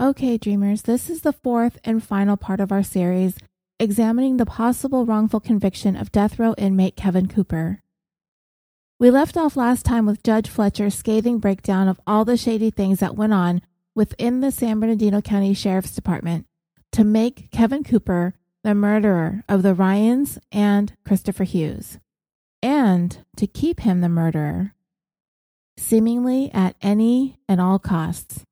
[0.00, 3.36] Okay, dreamers, this is the fourth and final part of our series
[3.78, 7.82] examining the possible wrongful conviction of death row inmate Kevin Cooper.
[8.98, 13.00] We left off last time with Judge Fletcher's scathing breakdown of all the shady things
[13.00, 13.60] that went on
[13.94, 16.46] within the San Bernardino County Sheriff's Department
[16.92, 18.32] to make Kevin Cooper
[18.64, 21.98] the murderer of the Ryans and Christopher Hughes,
[22.62, 24.72] and to keep him the murderer,
[25.76, 28.44] seemingly at any and all costs.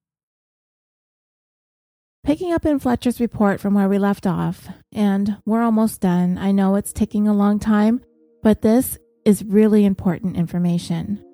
[2.28, 6.36] Picking up in Fletcher's report from where we left off, and we're almost done.
[6.36, 8.02] I know it's taking a long time,
[8.42, 11.24] but this is really important information.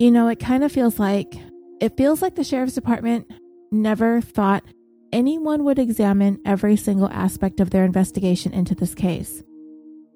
[0.00, 1.36] You know, it kind of feels like
[1.80, 3.30] it feels like the sheriff's department
[3.70, 4.64] never thought
[5.12, 9.44] anyone would examine every single aspect of their investigation into this case.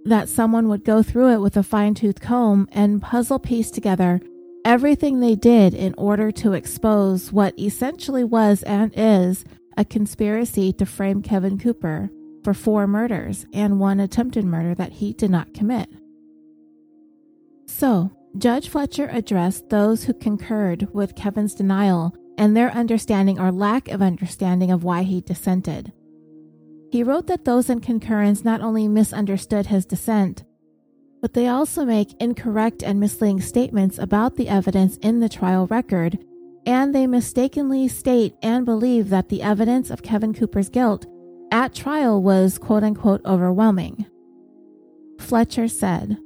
[0.06, 4.20] That someone would go through it with a fine tooth comb and puzzle piece together
[4.64, 9.44] everything they did in order to expose what essentially was and is
[9.78, 12.10] a conspiracy to frame Kevin Cooper
[12.42, 15.88] for four murders and one attempted murder that he did not commit.
[17.66, 23.88] So, Judge Fletcher addressed those who concurred with Kevin's denial and their understanding or lack
[23.88, 25.92] of understanding of why he dissented.
[26.90, 30.44] He wrote that those in concurrence not only misunderstood his dissent,
[31.20, 36.18] but they also make incorrect and misleading statements about the evidence in the trial record,
[36.68, 41.06] and they mistakenly state and believe that the evidence of Kevin Cooper's guilt
[41.50, 44.04] at trial was quote unquote overwhelming.
[45.18, 46.18] Fletcher said,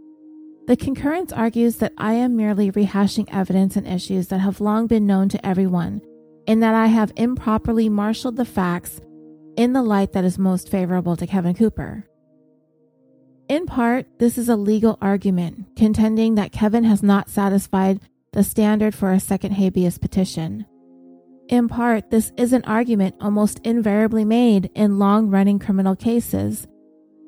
[0.66, 5.06] The concurrence argues that I am merely rehashing evidence and issues that have long been
[5.06, 6.02] known to everyone,
[6.48, 9.00] and that I have improperly marshaled the facts
[9.56, 12.04] in the light that is most favorable to Kevin Cooper.
[13.48, 18.00] In part, this is a legal argument contending that Kevin has not satisfied
[18.33, 20.64] the standard for a second habeas petition.
[21.48, 26.66] In part, this is an argument almost invariably made in long running criminal cases,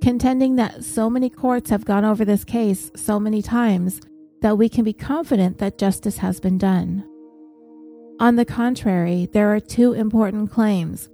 [0.02, 4.00] contending that so many courts have gone over this case so many times
[4.40, 7.04] that we can be confident that justice has been done.
[8.20, 11.08] On the contrary, there are two important claims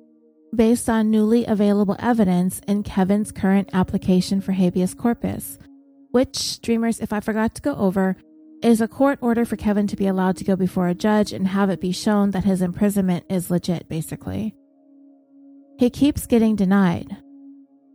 [0.54, 5.58] based on newly available evidence in Kevin's current application for habeas corpus,
[6.10, 8.16] which, dreamers, if I forgot to go over,
[8.62, 11.48] is a court order for Kevin to be allowed to go before a judge and
[11.48, 14.54] have it be shown that his imprisonment is legit, basically.
[15.78, 17.16] He keeps getting denied.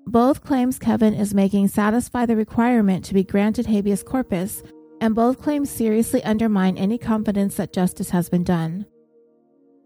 [0.08, 4.64] Both claims Kevin is making satisfy the requirement to be granted habeas corpus,
[5.02, 8.86] and both claims seriously undermine any confidence that justice has been done.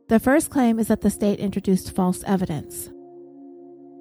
[0.07, 2.89] The first claim is that the state introduced false evidence.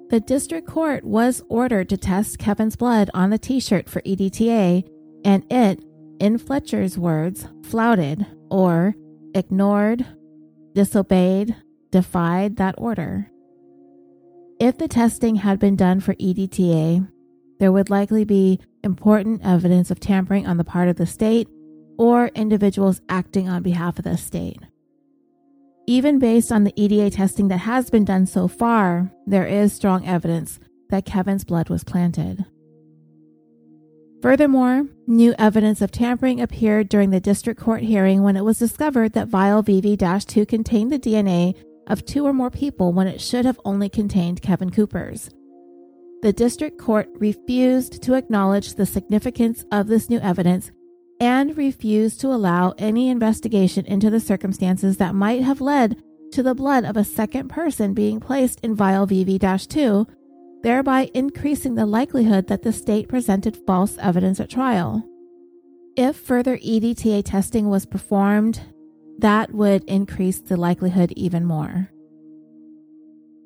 [0.09, 4.89] The district court was ordered to test Kevin's blood on the t shirt for EDTA,
[5.23, 5.83] and it,
[6.19, 8.95] in Fletcher's words, flouted or
[9.33, 10.05] ignored,
[10.73, 11.55] disobeyed,
[11.91, 13.31] defied that order.
[14.59, 17.07] If the testing had been done for EDTA,
[17.59, 21.47] there would likely be important evidence of tampering on the part of the state
[21.97, 24.59] or individuals acting on behalf of the state.
[25.87, 30.05] Even based on the EDTA testing that has been done so far, there is strong
[30.05, 30.59] evidence
[30.89, 32.45] that Kevin's blood was planted.
[34.21, 39.13] Furthermore, new evidence of tampering appeared during the district court hearing when it was discovered
[39.13, 41.55] that vial VV 2 contained the DNA
[41.87, 45.29] of two or more people when it should have only contained Kevin Cooper's.
[46.21, 50.69] The district court refused to acknowledge the significance of this new evidence
[51.21, 55.95] and refused to allow any investigation into the circumstances that might have led
[56.33, 60.05] to the blood of a second person being placed in vial VV 2,
[60.61, 65.03] thereby increasing the likelihood that the state presented false evidence at trial.
[65.95, 68.61] If further EDTA testing was performed,
[69.19, 71.89] that would increase the likelihood even more.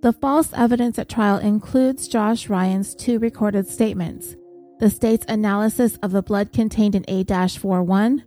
[0.01, 4.35] The false evidence at trial includes Josh Ryan's two recorded statements
[4.80, 8.25] the state's analysis of the blood contained in A 41,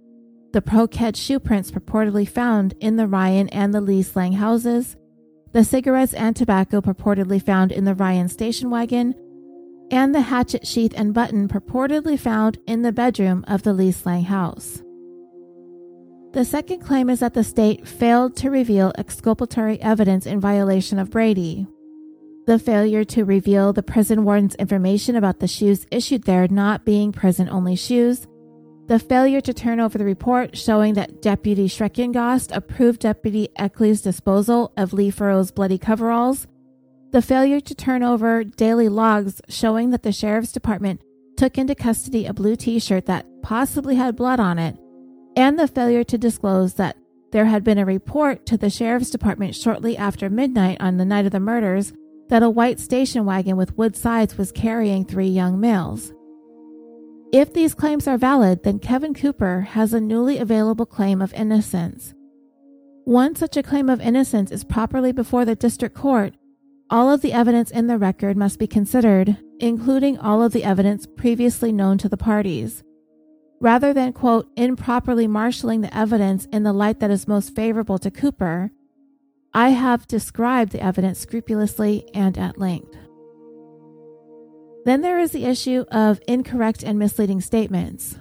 [0.54, 4.96] the Pro-Ked shoe prints purportedly found in the Ryan and the Lease Lang houses,
[5.56, 9.14] the cigarettes and tobacco purportedly found in the Ryan station wagon,
[9.90, 14.24] and the hatchet sheath and button purportedly found in the bedroom of the Lease Lang
[14.24, 14.82] house.
[16.34, 21.10] The second claim is that the state failed to reveal exculpatory evidence in violation of
[21.10, 21.66] Brady,
[22.46, 27.12] the failure to reveal the prison warden's information about the shoes issued there not being
[27.12, 28.26] prison only shoes,
[28.86, 34.72] the failure to turn over the report showing that Deputy Schreckengost approved Deputy Eckley's disposal
[34.76, 36.46] of Lee Furrow's bloody coveralls,
[37.10, 41.00] the failure to turn over daily logs showing that the sheriff's department
[41.36, 44.76] took into custody a blue t shirt that possibly had blood on it,
[45.36, 46.96] and the failure to disclose that
[47.32, 51.26] there had been a report to the sheriff's department shortly after midnight on the night
[51.26, 51.92] of the murders
[52.28, 56.12] that a white station wagon with wood sides was carrying three young males.
[57.32, 62.14] If these claims are valid, then Kevin Cooper has a newly available claim of innocence.
[63.04, 66.34] Once such a claim of innocence is properly before the district court,
[66.88, 71.06] all of the evidence in the record must be considered, including all of the evidence
[71.16, 72.84] previously known to the parties.
[73.60, 78.10] Rather than, quote, improperly marshaling the evidence in the light that is most favorable to
[78.10, 78.70] Cooper,
[79.52, 82.96] I have described the evidence scrupulously and at length.
[84.86, 88.16] Then there is the issue of incorrect and misleading statements.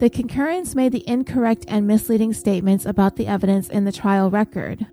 [0.00, 4.86] The concurrence made the incorrect and misleading statements about the evidence in the trial record.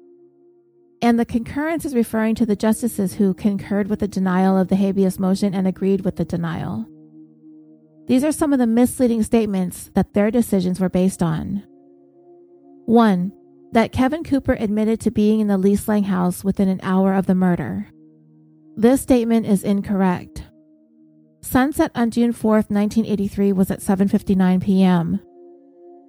[1.02, 4.78] And the concurrence is referring to the justices who concurred with the denial of the
[4.78, 6.86] habeas motion and agreed with the denial.
[8.08, 11.62] These are some of the misleading statements that their decisions were based on.
[12.86, 13.34] 1.
[13.74, 17.26] That Kevin Cooper admitted to being in the Lease Lang house within an hour of
[17.26, 17.90] the murder.
[18.78, 20.44] This statement is incorrect.
[21.46, 25.20] Sunset on June 4, 1983 was at 7:59 p.m.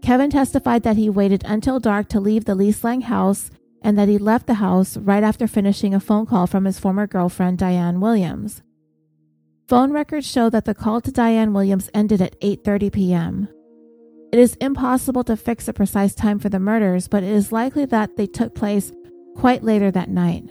[0.02, 3.50] Kevin testified that he waited until dark to leave the Lease Lang house
[3.82, 7.06] and that he left the house right after finishing a phone call from his former
[7.06, 8.62] girlfriend Diane Williams.
[9.68, 13.48] Phone records show that the call to Diane Williams ended at 8:30 p.m.
[14.32, 17.84] It is impossible to fix a precise time for the murders, but it is likely
[17.84, 18.90] that they took place
[19.36, 20.44] quite later that night.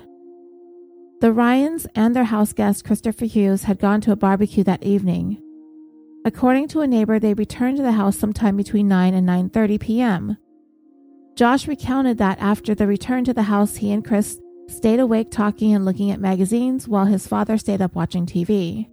[1.26, 5.42] The Ryans and their house guest, Christopher Hughes, had gone to a barbecue that evening.
[6.24, 10.38] According to a neighbor, they returned to the house sometime between 9 and 9:30 p.m.
[11.36, 15.74] Josh recounted that after the return to the house, he and Chris stayed awake talking
[15.74, 18.88] and looking at magazines while his father stayed up watching TV.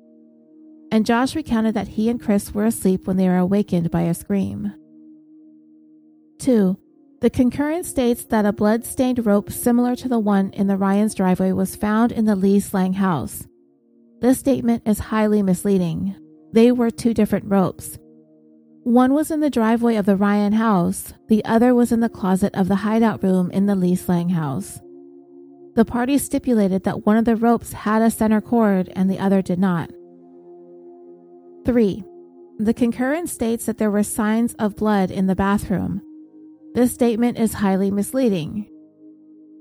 [0.91, 4.15] And Josh recounted that he and Chris were asleep when they were awakened by a
[4.15, 4.73] scream.
[6.39, 6.79] 2.
[7.23, 11.53] The concurrence states that a blood-stained rope similar to the one in the Ryan's driveway
[11.53, 13.47] was found in the Lee Lang house.
[14.21, 16.17] This statement is highly misleading.
[16.53, 17.97] They were two different ropes.
[18.83, 22.53] One was in the driveway of the Ryan house, the other was in the closet
[22.57, 24.81] of the hideout room in the Lee Lang house.
[25.77, 29.43] The parties stipulated that one of the ropes had a center cord and the other
[29.43, 29.91] did not.
[31.67, 32.03] 3.
[32.59, 36.03] The concurrence states that there were signs of blood in the bathroom.
[36.75, 38.67] This statement is highly misleading.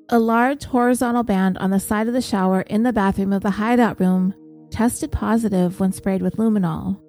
[0.09, 3.51] A large horizontal band on the side of the shower in the bathroom of the
[3.51, 4.33] hideout room
[4.71, 7.01] tested positive when sprayed with luminol.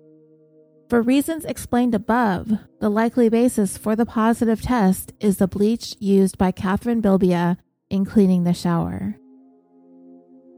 [0.91, 6.37] For reasons explained above, the likely basis for the positive test is the bleach used
[6.37, 7.57] by Catherine Bilbia
[7.89, 9.17] in cleaning the shower.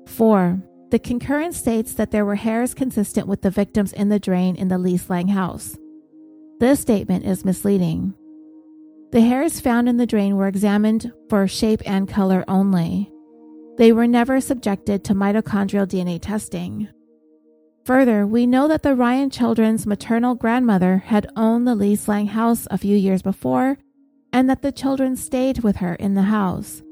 [0.06, 0.62] 4.
[0.90, 4.68] The concurrence states that there were hairs consistent with the victims in the drain in
[4.68, 5.76] the Lease Lang house.
[6.60, 8.14] This statement is misleading.
[9.14, 13.12] The hairs found in the drain were examined for shape and color only.
[13.78, 16.88] They were never subjected to mitochondrial DNA testing.
[17.84, 22.66] Further, we know that the Ryan children's maternal grandmother had owned the Lease Lang house
[22.72, 23.78] a few years before,
[24.32, 26.82] and that the children stayed with her in the house.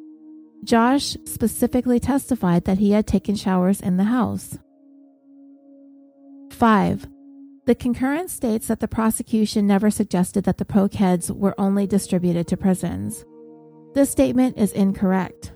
[0.63, 4.57] Josh specifically testified that he had taken showers in the house.
[6.53, 7.09] 5.
[7.65, 12.57] The concurrence states that the prosecution never suggested that the ProKeds were only distributed to
[12.57, 13.25] prisons.
[13.95, 15.53] This statement is incorrect.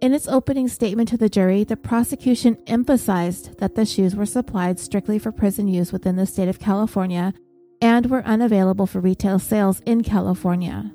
[0.00, 4.78] In its opening statement to the jury, the prosecution emphasized that the shoes were supplied
[4.78, 7.34] strictly for prison use within the state of California
[7.80, 10.92] and were unavailable for retail sales in California.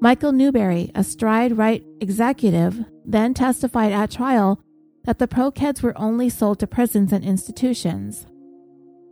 [0.00, 4.60] Michael Newberry, a Stride Rite executive, then testified at trial
[5.04, 8.26] that the ProKeds were only sold to prisons and institutions.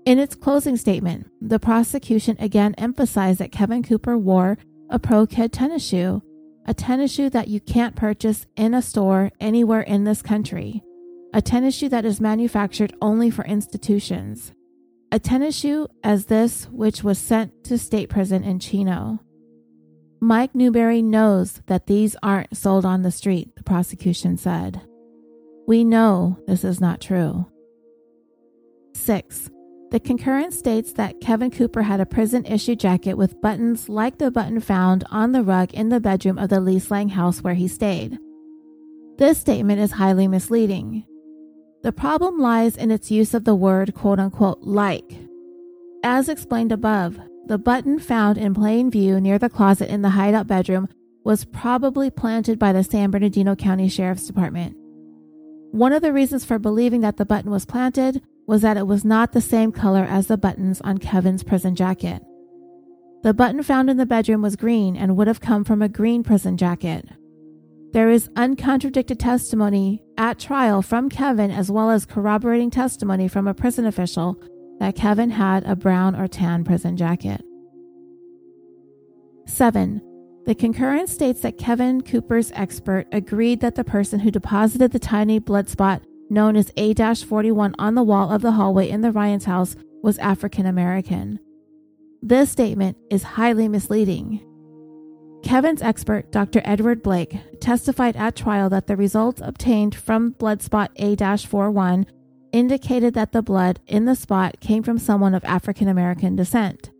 [0.07, 4.57] In its closing statement, the prosecution again emphasized that Kevin Cooper wore
[4.89, 6.23] a ProKed tennis shoe,
[6.67, 10.83] a tennis shoe that you can't purchase in a store anywhere in this country,
[11.35, 14.53] a tennis shoe that is manufactured only for institutions,
[15.13, 19.21] a tennis shoe as this which was sent to state prison in Chino.
[20.21, 24.81] Mike Newberry knows that these aren't sold on the street, the prosecution said.
[25.67, 27.47] We know this is not true.
[28.95, 29.51] 6.
[29.91, 34.31] The concurrence states that Kevin Cooper had a prison issue jacket with buttons like the
[34.31, 37.67] button found on the rug in the bedroom of the Lease Lang house where he
[37.67, 38.17] stayed.
[39.19, 41.05] This statement is highly misleading.
[41.83, 45.19] The problem lies in its use of the word quote unquote like.
[46.05, 50.47] As explained above, the button found in plain view near the closet in the hideout
[50.47, 50.89] bedroom
[51.25, 54.77] was probably planted by the San Bernardino County Sheriff's Department.
[55.73, 59.05] One of the reasons for believing that the button was planted was that it was
[59.05, 62.21] not the same color as the buttons on Kevin's prison jacket.
[63.23, 66.25] The button found in the bedroom was green and would have come from a green
[66.25, 67.09] prison jacket.
[67.93, 73.55] There is uncontradicted testimony at trial from Kevin, as well as corroborating testimony from a
[73.55, 74.37] prison official,
[74.81, 77.45] that Kevin had a brown or tan prison jacket.
[79.47, 80.03] 7.
[80.47, 85.39] The concurrence states that Kevin Cooper's expert agreed that the person who deposited the tiny
[85.39, 89.45] blood spot known as A 41 on the wall of the hallway in the Ryan's
[89.45, 91.41] house was African American.
[92.23, 94.41] This statement is highly misleading.
[95.43, 96.61] Kevin's expert, Dr.
[96.65, 102.07] Edward Blake, testified at trial that the results obtained from blood spot A 41
[102.53, 106.91] indicated that the blood in the spot came from someone of African American descent.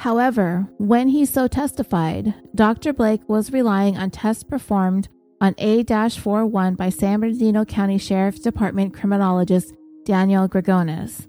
[0.00, 2.92] However, when he so testified, Dr.
[2.92, 5.08] Blake was relying on tests performed
[5.42, 11.26] on A 41 by San Bernardino County Sheriff's Department criminologist Daniel Gregonis.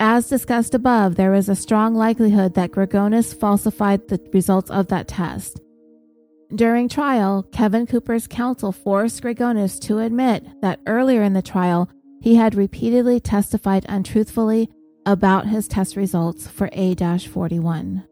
[0.00, 5.06] As discussed above, there is a strong likelihood that Gregonis falsified the results of that
[5.06, 5.60] test.
[6.54, 11.90] During trial, Kevin Cooper's counsel forced Gregonis to admit that earlier in the trial,
[12.22, 14.70] he had repeatedly testified untruthfully
[15.04, 18.04] about his test results for A 41.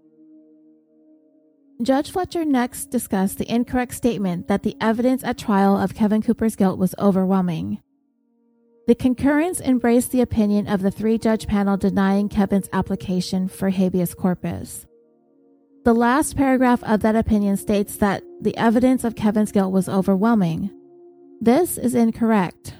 [1.84, 6.56] Judge Fletcher next discussed the incorrect statement that the evidence at trial of Kevin Cooper's
[6.56, 7.78] guilt was overwhelming.
[8.86, 14.14] The concurrence embraced the opinion of the three judge panel denying Kevin's application for habeas
[14.14, 14.86] corpus.
[15.84, 20.70] The last paragraph of that opinion states that the evidence of Kevin's guilt was overwhelming.
[21.42, 22.72] This is incorrect.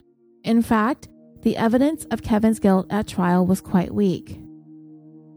[0.44, 1.08] In fact,
[1.42, 4.40] the evidence of Kevin's guilt at trial was quite weak.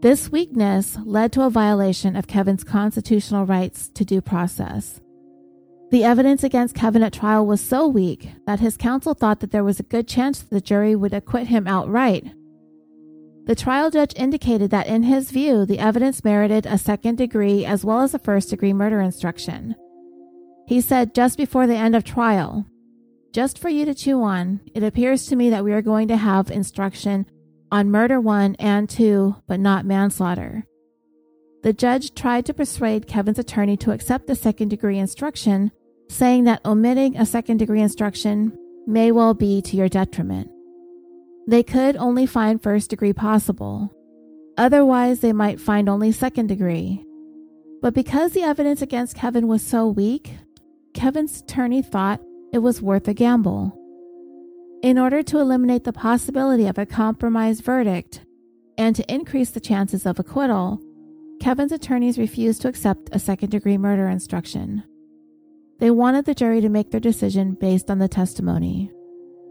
[0.08, 5.02] This weakness led to a violation of Kevin's constitutional rights to due process.
[5.92, 9.66] The evidence against Kevin at trial was so weak that his counsel thought that there
[9.66, 12.24] was a good chance the jury would acquit him outright.
[13.48, 17.84] The trial judge indicated that, in his view, the evidence merited a second degree as
[17.84, 19.76] well as a first degree murder instruction.
[20.68, 22.66] He said just before the end of trial,
[23.34, 26.16] Just for you to chew on, it appears to me that we are going to
[26.16, 27.26] have instruction
[27.72, 30.66] on murder one and two, but not manslaughter.
[31.64, 35.72] The judge tried to persuade Kevin's attorney to accept the second degree instruction,
[36.10, 40.50] saying that omitting a second degree instruction may well be to your detriment.
[41.48, 43.94] They could only find first degree possible.
[44.58, 47.04] Otherwise, they might find only second degree.
[47.82, 50.32] But because the evidence against Kevin was so weak,
[50.94, 52.22] Kevin's attorney thought
[52.52, 53.77] it was worth a gamble.
[54.84, 58.22] In order to eliminate the possibility of a compromised verdict
[58.78, 60.80] and to increase the chances of acquittal,
[61.40, 64.84] Kevin's attorneys refused to accept a second degree murder instruction.
[65.80, 68.92] They wanted the jury to make their decision based on the testimony.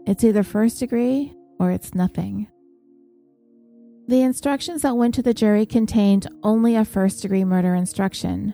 [0.05, 2.47] It's either first degree or it's nothing.
[4.07, 8.53] The instructions that went to the jury contained only a first degree murder instruction.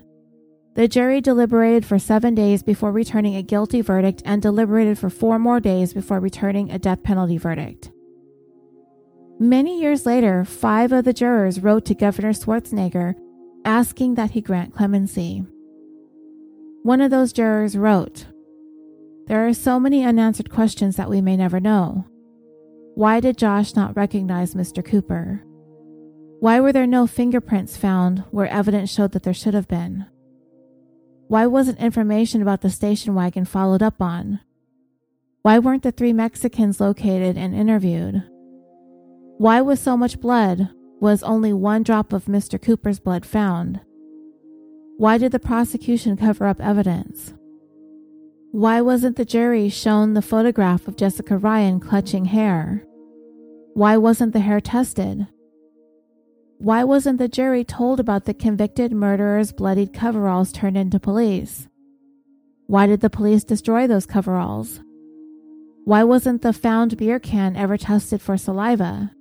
[0.76, 5.38] The jury deliberated for seven days before returning a guilty verdict and deliberated for four
[5.38, 7.92] more days before returning a death penalty verdict.
[9.40, 13.14] Many years later, five of the jurors wrote to Governor Schwarzenegger
[13.66, 15.44] asking that he grant clemency.
[16.82, 18.26] One of those jurors wrote,
[19.28, 22.08] There are so many unanswered questions that we may never know.
[22.96, 24.84] Why did Josh not recognize Mr.
[24.84, 25.44] Cooper?
[26.40, 30.08] Why were there no fingerprints found where evidence showed that there should have been?
[31.34, 34.42] Why wasn't information about the station wagon followed up on?
[35.42, 38.22] Why weren't the three Mexicans located and interviewed?
[39.40, 40.70] Why was so much blood
[41.02, 42.62] was only one drop of Mr.
[42.62, 43.82] Cooper's blood found?
[44.98, 47.34] Why did the prosecution cover up evidence?
[48.52, 52.86] Why wasn't the jury shown the photograph of Jessica Ryan clutching hair?
[53.74, 55.26] Why wasn't the hair tested?
[56.64, 61.68] Why wasn't the jury told about the convicted murderer's bloodied coveralls turned into police?
[62.68, 64.80] Why did the police destroy those coveralls?
[65.84, 69.12] Why wasn't the found beer can ever tested for saliva?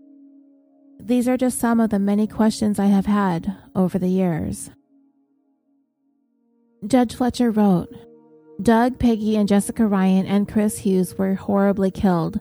[1.00, 4.70] These are just some of the many questions I have had over the years.
[6.86, 7.92] Judge Fletcher wrote
[8.62, 12.38] Doug, Peggy, and Jessica Ryan and Chris Hughes were horribly killed.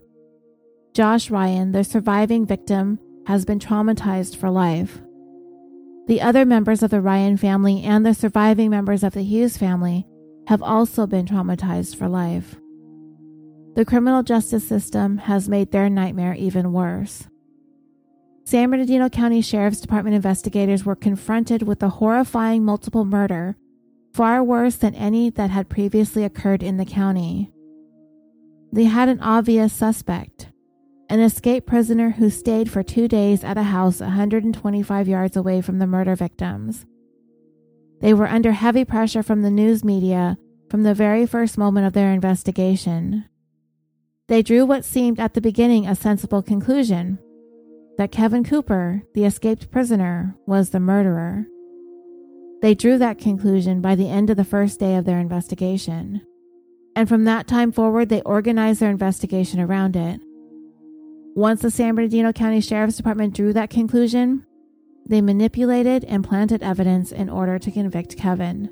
[0.93, 5.01] Josh Ryan, the surviving victim, has been traumatized for life.
[6.08, 10.06] The other members of the Ryan family and the surviving members of the Hughes family
[10.48, 12.56] have also been traumatized for life.
[13.75, 17.28] The criminal justice system has made their nightmare even worse.
[18.44, 23.56] San Bernardino County Sheriff's Department investigators were confronted with a horrifying multiple murder,
[24.13, 27.51] far worse than any that had previously occurred in the county.
[28.74, 30.50] They had an obvious suspect,
[31.12, 35.77] an escaped prisoner who stayed for two days at a house 125 yards away from
[35.77, 36.86] the murder victims.
[38.00, 40.38] They were under heavy pressure from the news media
[40.70, 43.25] from the very first moment of their investigation.
[44.30, 47.20] They drew what seemed at the beginning a sensible conclusion
[47.98, 51.46] that Kevin Cooper, the escaped prisoner, was the murderer.
[52.62, 56.22] They drew that conclusion by the end of the first day of their investigation.
[56.96, 60.22] And from that time forward, they organized their investigation around it.
[61.35, 64.45] Once the San Bernardino County Sheriff's Department drew that conclusion,
[65.05, 68.69] they manipulated and planted evidence in order to convict Kevin.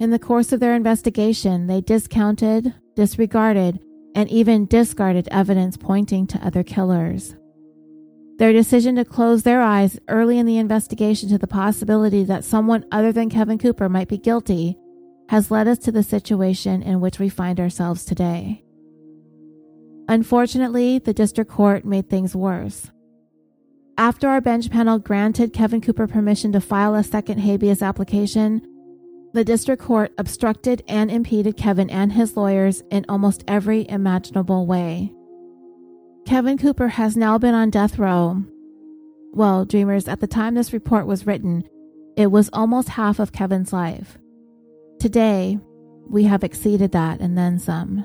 [0.00, 3.78] In the course of their investigation, they discounted, disregarded,
[4.14, 7.36] and even discarded evidence pointing to other killers.
[8.38, 12.86] Their decision to close their eyes early in the investigation to the possibility that someone
[12.90, 14.78] other than Kevin Cooper might be guilty
[15.28, 18.64] has led us to the situation in which we find ourselves today.
[20.10, 22.90] Unfortunately, the district court made things worse.
[23.96, 28.60] After our bench panel granted Kevin Cooper permission to file a second habeas application,
[29.34, 35.12] the district court obstructed and impeded Kevin and his lawyers in almost every imaginable way.
[36.26, 38.42] Kevin Cooper has now been on death row.
[39.32, 41.62] Well, dreamers, at the time this report was written,
[42.16, 44.18] it was almost half of Kevin's life.
[44.98, 45.60] Today,
[46.08, 48.04] we have exceeded that and then some.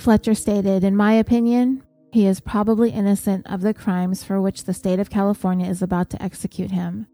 [0.00, 4.72] Fletcher stated, In my opinion, he is probably innocent of the crimes for which the
[4.72, 7.06] state of California is about to execute him.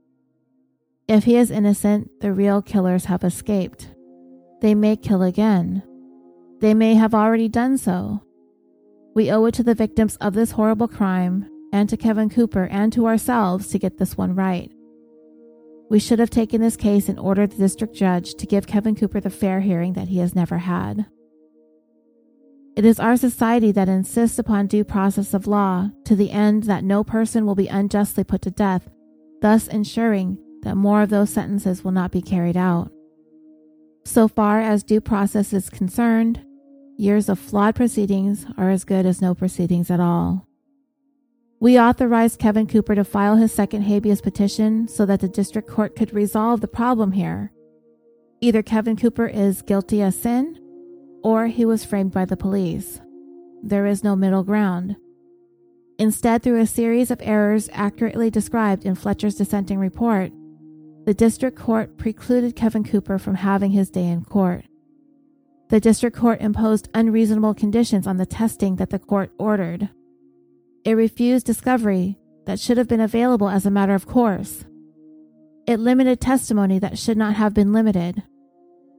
[1.08, 3.88] If he is innocent, the real killers have escaped.
[4.60, 5.82] They may kill again.
[6.60, 8.22] They may have already done so.
[9.16, 12.92] We owe it to the victims of this horrible crime, and to Kevin Cooper and
[12.92, 14.70] to ourselves to get this one right.
[15.90, 19.20] We should have taken this case and ordered the district judge to give Kevin Cooper
[19.20, 21.06] the fair hearing that he has never had.
[22.76, 26.84] It is our society that insists upon due process of law to the end that
[26.84, 28.88] no person will be unjustly put to death,
[29.40, 32.90] thus ensuring that more of those sentences will not be carried out.
[34.04, 36.46] So far as due process is concerned,
[36.98, 40.48] Years of flawed proceedings are as good as no proceedings at all.
[41.60, 45.94] We authorized Kevin Cooper to file his second habeas petition so that the district court
[45.94, 47.52] could resolve the problem here.
[48.40, 50.58] Either Kevin Cooper is guilty as sin,
[51.26, 53.00] or he was framed by the police.
[53.60, 54.94] There is no middle ground.
[55.98, 60.30] Instead, through a series of errors accurately described in Fletcher's dissenting report,
[61.04, 64.66] the district court precluded Kevin Cooper from having his day in court.
[65.68, 69.88] The district court imposed unreasonable conditions on the testing that the court ordered.
[70.84, 74.64] It refused discovery that should have been available as a matter of course.
[75.66, 78.22] It limited testimony that should not have been limited.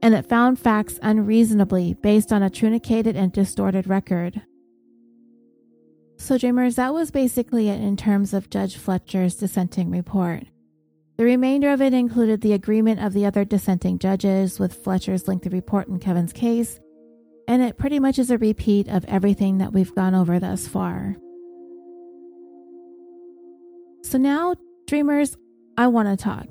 [0.02, 4.42] And it found facts unreasonably based on a truncated and distorted record.
[6.16, 10.44] So, Dreamers, that was basically it in terms of Judge Fletcher's dissenting report.
[11.16, 15.48] The remainder of it included the agreement of the other dissenting judges with Fletcher's lengthy
[15.48, 16.78] report in Kevin's case,
[17.48, 21.16] and it pretty much is a repeat of everything that we've gone over thus far.
[24.02, 24.54] So now,
[24.86, 25.36] dreamers,
[25.76, 26.46] I want to talk.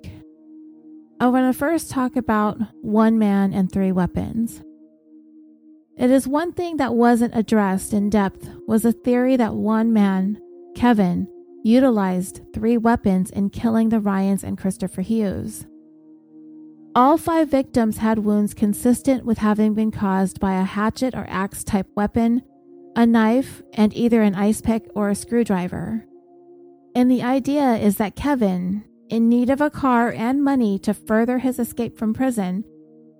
[1.19, 4.62] Oh, I want to first talk about one man and three weapons.
[5.97, 10.39] It is one thing that wasn't addressed in depth was a theory that one man,
[10.75, 11.27] Kevin,
[11.63, 15.65] utilized three weapons in killing the Ryans and Christopher Hughes.
[16.93, 21.63] All five victims had wounds consistent with having been caused by a hatchet or axe
[21.63, 22.43] type weapon,
[22.95, 26.06] a knife, and either an ice pick or a screwdriver.
[26.93, 31.39] And the idea is that Kevin, in need of a car and money to further
[31.39, 32.63] his escape from prison,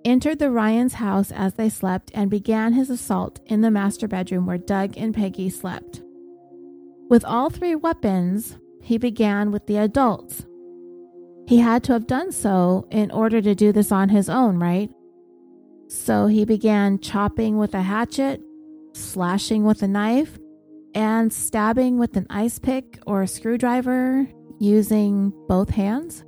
[0.04, 4.46] entered the Ryans' house as they slept and began his assault in the master bedroom
[4.46, 6.02] where Doug and Peggy slept.
[7.10, 10.46] With all three weapons, he began with the adults.
[11.48, 14.92] He had to have done so in order to do this on his own, right?
[15.88, 18.42] So he began chopping with a hatchet,
[18.94, 20.38] slashing with a knife,
[20.94, 24.28] and stabbing with an ice pick or a screwdriver
[24.60, 26.24] using both hands.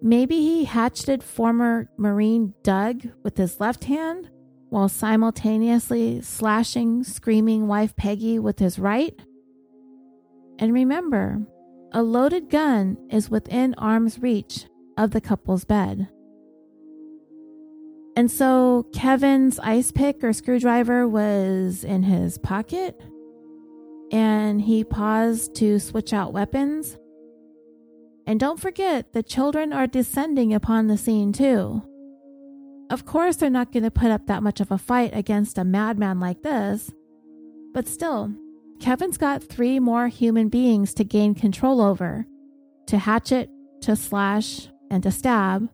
[0.00, 4.30] Maybe he hatcheted former Marine Doug with his left hand
[4.70, 9.18] while simultaneously slashing screaming wife Peggy with his right.
[10.58, 11.40] And remember,
[11.92, 16.08] a loaded gun is within arm's reach of the couple's bed.
[18.16, 23.00] And so Kevin's ice pick or screwdriver was in his pocket,
[24.12, 26.96] and he paused to switch out weapons.
[28.26, 31.82] And don't forget, the children are descending upon the scene too.
[32.90, 35.64] Of course, they're not going to put up that much of a fight against a
[35.64, 36.90] madman like this,
[37.74, 38.32] but still,
[38.80, 42.26] Kevin's got three more human beings to gain control over
[42.86, 43.50] to hatchet,
[43.82, 45.68] to slash, and to stab,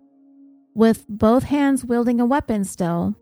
[0.74, 3.14] with both hands wielding a weapon still,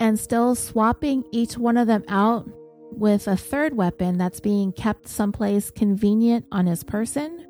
[0.00, 2.48] and still swapping each one of them out
[2.92, 7.44] with a third weapon that's being kept someplace convenient on his person.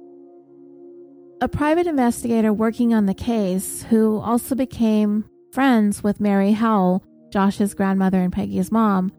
[1.40, 7.74] A private investigator working on the case, who also became friends with Mary Howell, Josh's
[7.74, 9.12] grandmother and Peggy's mom,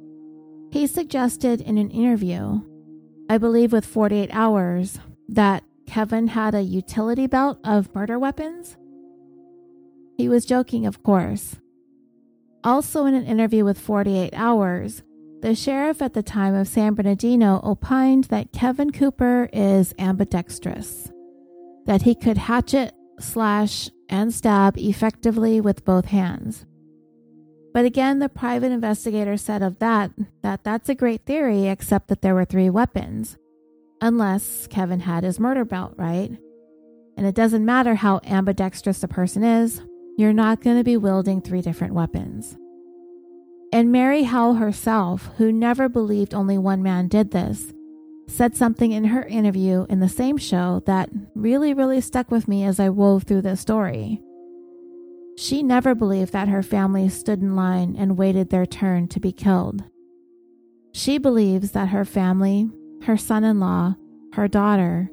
[0.71, 2.61] he suggested in an interview,
[3.29, 8.77] I believe with 48 Hours, that Kevin had a utility belt of murder weapons.
[10.17, 11.55] He was joking, of course.
[12.63, 15.01] Also, in an interview with 48 Hours,
[15.41, 21.11] the sheriff at the time of San Bernardino opined that Kevin Cooper is ambidextrous,
[21.85, 26.65] that he could hatchet, slash, and stab effectively with both hands.
[27.73, 32.21] But again, the private investigator said of that that that's a great theory, except that
[32.21, 33.37] there were three weapons.
[34.01, 36.31] Unless Kevin had his murder belt, right?
[37.15, 39.81] And it doesn't matter how ambidextrous a person is,
[40.17, 42.57] you're not going to be wielding three different weapons.
[43.71, 47.73] And Mary Howell herself, who never believed only one man did this,
[48.27, 52.63] said something in her interview in the same show that really, really stuck with me
[52.63, 54.21] as I wove through this story.
[55.37, 59.31] She never believed that her family stood in line and waited their turn to be
[59.31, 59.83] killed.
[60.91, 62.69] She believes that her family,
[63.03, 63.95] her son in law,
[64.33, 65.09] her daughter,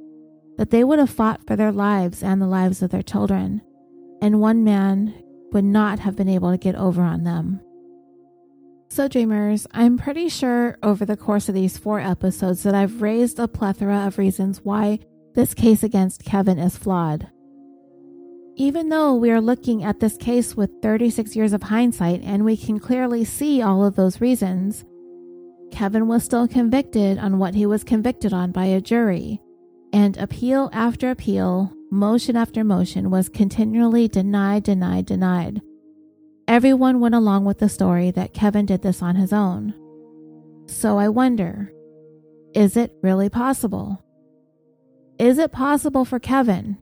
[0.57, 3.61] that they would have fought for their lives and the lives of their children
[4.21, 5.15] and one man
[5.53, 7.61] would not have been able to get over on them.
[8.89, 13.39] So, dreamers, I'm pretty sure over the course of these four episodes that I've raised
[13.39, 15.01] a plethora of reasons why
[15.35, 17.29] this case against Kevin is flawed.
[18.55, 22.57] Even though we are looking at this case with 36 years of hindsight and we
[22.57, 24.85] can clearly see all of those reasons,
[25.71, 29.41] Kevin was still convicted on what he was convicted on by a jury,
[29.93, 35.61] and appeal after appeal motion after motion, was continually denied, denied, denied.
[36.49, 39.75] Everyone went along with the story that Kevin did this on his own.
[40.67, 41.73] So I wonder
[42.55, 44.03] is it really possible?
[45.19, 46.79] Is it possible for Kevin?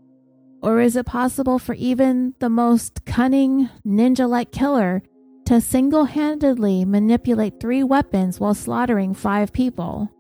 [0.63, 5.03] Or is it possible for even the most cunning, ninja like killer
[5.47, 10.11] to single handedly manipulate three weapons while slaughtering five people?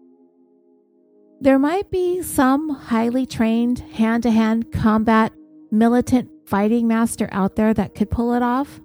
[1.40, 5.32] There might be some highly trained hand to hand combat
[5.70, 8.80] militant fighting master out there that could pull it off.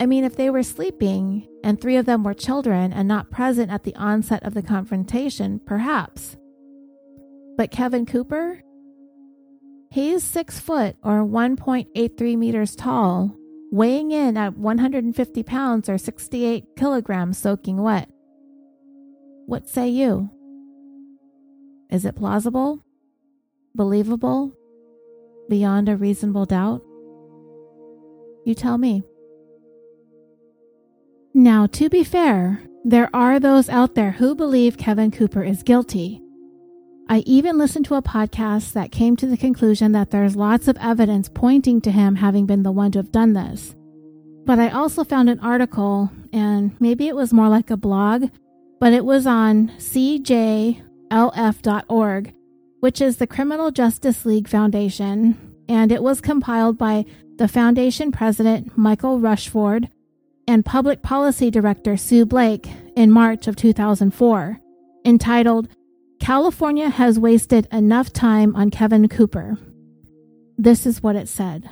[0.00, 3.70] I mean, if they were sleeping and three of them were children and not present
[3.70, 6.38] at the onset of the confrontation, perhaps.
[7.58, 8.62] But Kevin Cooper?
[9.90, 13.36] He's six foot or 1.83 meters tall,
[13.70, 18.08] weighing in at 150 pounds or 68 kilograms soaking wet.
[19.44, 20.30] What say you?
[21.90, 22.82] Is it plausible?
[23.74, 24.56] Believable?
[25.50, 26.82] Beyond a reasonable doubt?
[28.46, 29.02] You tell me.
[31.32, 36.20] Now, to be fair, there are those out there who believe Kevin Cooper is guilty.
[37.08, 40.76] I even listened to a podcast that came to the conclusion that there's lots of
[40.80, 43.76] evidence pointing to him having been the one to have done this.
[44.44, 48.30] But I also found an article, and maybe it was more like a blog,
[48.80, 52.34] but it was on CJ lf.org,
[52.80, 55.36] which is the Criminal Justice League Foundation,
[55.68, 57.04] and it was compiled by
[57.36, 59.88] the foundation president Michael Rushford
[60.50, 64.58] and public policy director Sue Blake in March of 2004,
[65.04, 65.68] entitled
[66.18, 69.56] California Has Wasted Enough Time on Kevin Cooper.
[70.58, 71.70] This is what it said.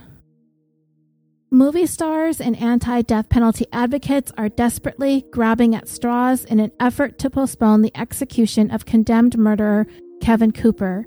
[1.51, 7.19] Movie stars and anti death penalty advocates are desperately grabbing at straws in an effort
[7.19, 9.89] to postpone the execution of condemned murderer
[10.23, 11.05] Kevin Cooper,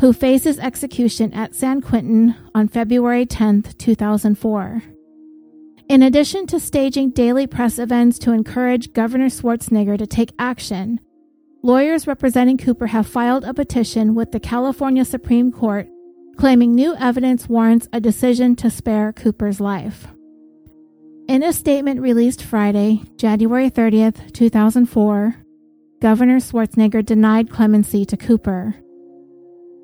[0.00, 4.82] who faces execution at San Quentin on February 10, 2004.
[5.88, 10.98] In addition to staging daily press events to encourage Governor Schwarzenegger to take action,
[11.62, 15.88] lawyers representing Cooper have filed a petition with the California Supreme Court
[16.36, 20.08] claiming new evidence warrants a decision to spare Cooper's life.
[21.28, 25.36] In a statement released Friday, January 30th, 2004,
[26.00, 28.74] Governor Schwarzenegger denied clemency to Cooper.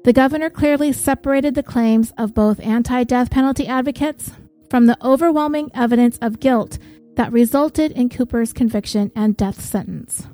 [0.04, 4.32] The governor clearly separated the claims of both anti death penalty advocates
[4.70, 6.78] from the overwhelming evidence of guilt
[7.16, 10.28] that resulted in Cooper's conviction and death sentence.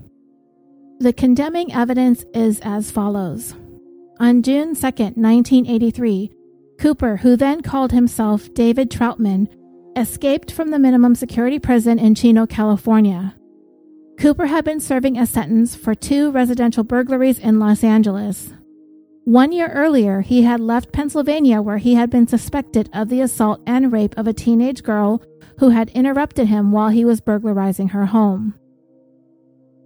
[1.00, 3.54] The condemning evidence is as follows.
[4.20, 6.30] On June 2, 1983,
[6.78, 9.48] Cooper, who then called himself David Troutman,
[9.96, 13.34] escaped from the minimum security prison in Chino, California.
[14.18, 18.52] Cooper had been serving a sentence for two residential burglaries in Los Angeles.
[19.26, 23.60] One year earlier, he had left Pennsylvania where he had been suspected of the assault
[23.66, 25.20] and rape of a teenage girl
[25.58, 28.54] who had interrupted him while he was burglarizing her home.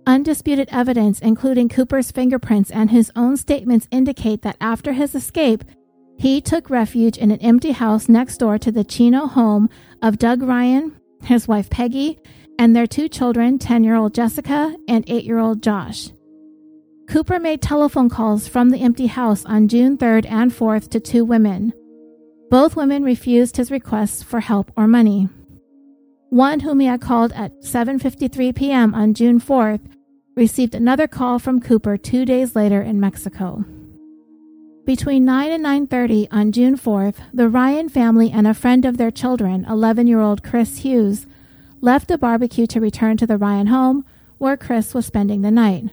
[0.06, 5.64] Undisputed evidence, including Cooper's fingerprints and his own statements, indicate that after his escape,
[6.18, 9.70] he took refuge in an empty house next door to the Chino home
[10.02, 12.18] of Doug Ryan, his wife Peggy,
[12.58, 16.10] and their two children, 10 year old Jessica and 8 year old Josh.
[17.10, 21.24] Cooper made telephone calls from the empty house on June 3rd and 4th to two
[21.24, 21.72] women.
[22.50, 25.28] Both women refused his requests for help or money.
[26.28, 28.94] One whom he had called at 7:53 p.m.
[28.94, 29.80] on June 4th
[30.36, 33.64] received another call from Cooper 2 days later in Mexico.
[34.86, 39.10] Between 9 and 9:30 on June 4th, the Ryan family and a friend of their
[39.10, 41.26] children, 11-year-old Chris Hughes,
[41.80, 44.04] left the barbecue to return to the Ryan home
[44.38, 45.90] where Chris was spending the night.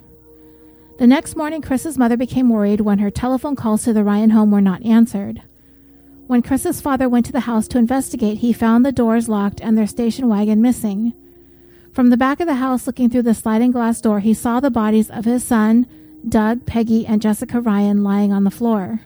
[0.98, 4.50] The next morning, Chris's mother became worried when her telephone calls to the Ryan home
[4.50, 5.44] were not answered.
[6.26, 9.78] When Chris's father went to the house to investigate, he found the doors locked and
[9.78, 11.14] their station wagon missing.
[11.94, 14.72] From the back of the house, looking through the sliding glass door, he saw the
[14.72, 15.86] bodies of his son,
[16.28, 19.02] Doug, Peggy, and Jessica Ryan lying on the floor.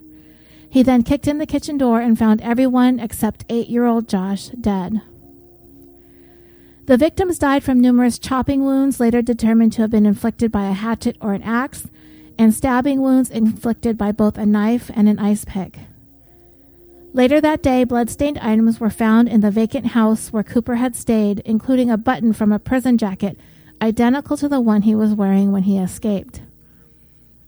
[0.70, 4.48] He then kicked in the kitchen door and found everyone except eight year old Josh
[4.48, 5.02] dead.
[6.92, 10.74] The victims died from numerous chopping wounds, later determined to have been inflicted by a
[10.74, 11.88] hatchet or an axe,
[12.38, 15.80] and stabbing wounds inflicted by both a knife and an ice pick.
[17.14, 21.40] Later that day, bloodstained items were found in the vacant house where Cooper had stayed,
[21.46, 23.40] including a button from a prison jacket
[23.82, 26.42] identical to the one he was wearing when he escaped.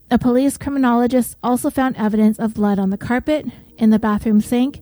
[0.10, 3.46] A police criminologist also found evidence of blood on the carpet,
[3.78, 4.80] in the bathroom sink,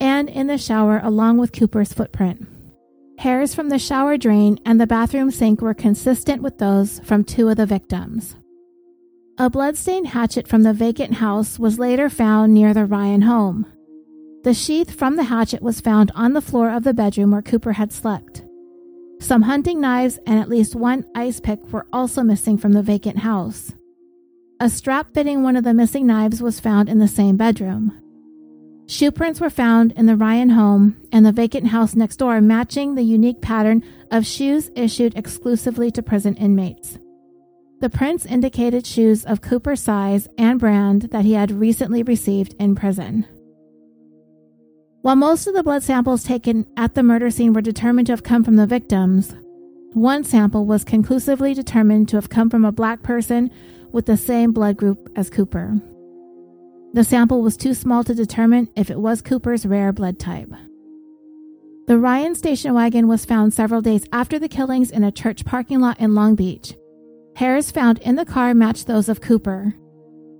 [0.00, 2.48] and in the shower, along with Cooper's footprint.
[3.20, 7.50] Hairs from the shower drain and the bathroom sink were consistent with those from two
[7.50, 8.34] of the victims.
[9.36, 13.66] A bloodstained hatchet from the vacant house was later found near the Ryan home.
[14.42, 17.72] The sheath from the hatchet was found on the floor of the bedroom where Cooper
[17.72, 18.42] had slept.
[19.20, 23.18] Some hunting knives and at least one ice pick were also missing from the vacant
[23.18, 23.74] house.
[24.60, 27.99] A strap fitting one of the missing knives was found in the same bedroom.
[28.90, 32.96] Shoe prints were found in the Ryan home and the vacant house next door, matching
[32.96, 36.98] the unique pattern of shoes issued exclusively to prison inmates.
[37.78, 42.74] The prints indicated shoes of Cooper's size and brand that he had recently received in
[42.74, 43.28] prison.
[45.02, 48.24] While most of the blood samples taken at the murder scene were determined to have
[48.24, 49.36] come from the victims,
[49.92, 53.52] one sample was conclusively determined to have come from a black person
[53.92, 55.80] with the same blood group as Cooper.
[56.92, 60.50] The sample was too small to determine if it was Cooper's rare blood type.
[61.86, 65.80] The Ryan station wagon was found several days after the killings in a church parking
[65.80, 66.74] lot in Long Beach.
[67.36, 69.74] Hairs found in the car matched those of Cooper.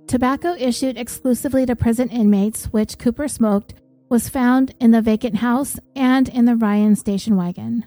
[0.07, 3.73] Tobacco issued exclusively to prison inmates, which Cooper smoked,
[4.09, 7.85] was found in the vacant house and in the Ryan station wagon.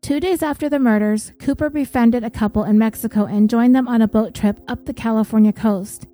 [0.00, 4.00] Two days after the murders, Cooper befriended a couple in Mexico and joined them on
[4.00, 6.06] a boat trip up the California coast.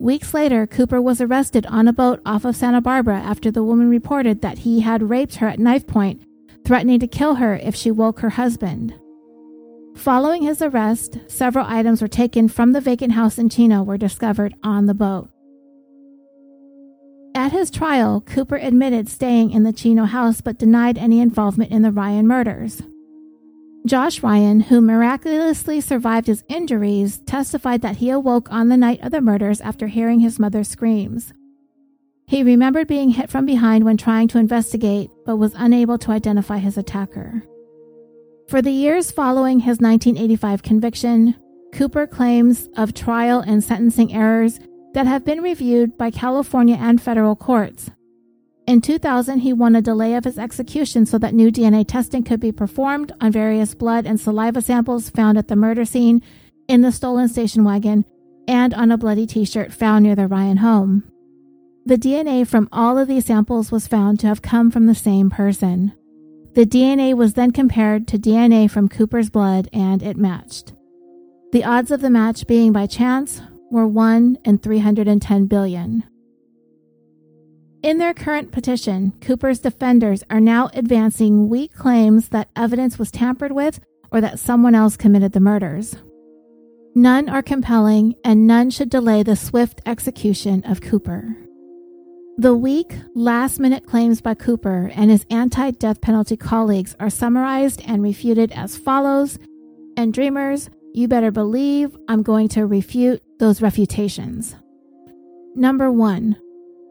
[0.00, 3.90] Weeks later, Cooper was arrested on a boat off of Santa Barbara after the woman
[3.90, 6.22] reported that he had raped her at knife point,
[6.64, 8.94] threatening to kill her if she woke her husband.
[9.96, 14.54] Following his arrest, several items were taken from the vacant house in Chino were discovered
[14.62, 15.28] on the boat.
[17.34, 21.82] At his trial, Cooper admitted staying in the Chino house but denied any involvement in
[21.82, 22.82] the Ryan murders.
[23.86, 29.12] Josh Ryan, who miraculously survived his injuries, testified that he awoke on the night of
[29.12, 31.32] the murders after hearing his mother's screams.
[32.26, 36.58] He remembered being hit from behind when trying to investigate, but was unable to identify
[36.58, 37.42] his attacker.
[38.48, 41.34] For the years following his 1985 conviction,
[41.72, 44.58] Cooper claims of trial and sentencing errors
[44.94, 47.90] that have been reviewed by California and federal courts.
[48.68, 52.38] In 2000, he won a delay of his execution so that new DNA testing could
[52.38, 56.20] be performed on various blood and saliva samples found at the murder scene,
[56.68, 58.04] in the stolen station wagon,
[58.46, 61.02] and on a bloody t shirt found near the Ryan home.
[61.86, 65.30] The DNA from all of these samples was found to have come from the same
[65.30, 65.94] person.
[66.52, 70.74] The DNA was then compared to DNA from Cooper's blood and it matched.
[71.52, 76.04] The odds of the match being by chance were 1 in 310 billion.
[77.82, 83.52] In their current petition, Cooper's defenders are now advancing weak claims that evidence was tampered
[83.52, 83.78] with
[84.10, 85.94] or that someone else committed the murders.
[86.96, 91.36] None are compelling, and none should delay the swift execution of Cooper.
[92.36, 97.82] The weak, last minute claims by Cooper and his anti death penalty colleagues are summarized
[97.86, 99.38] and refuted as follows
[99.96, 104.56] And dreamers, you better believe I'm going to refute those refutations.
[105.54, 106.36] Number 1.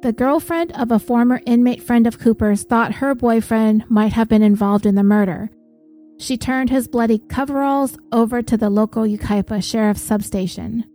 [0.08, 4.42] The girlfriend of a former inmate friend of Cooper's thought her boyfriend might have been
[4.42, 5.50] involved in the murder.
[6.18, 10.86] She turned his bloody coveralls over to the local Yucaipa Sheriff's substation.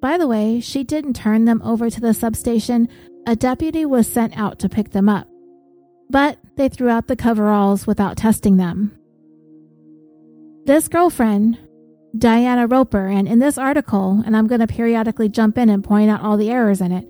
[0.00, 2.88] By the way, she didn't turn them over to the substation,
[3.26, 5.26] a deputy was sent out to pick them up.
[6.08, 8.96] But they threw out the coveralls without testing them.
[10.66, 11.58] This girlfriend,
[12.16, 16.10] Diana Roper, and in this article, and I'm going to periodically jump in and point
[16.10, 17.08] out all the errors in it,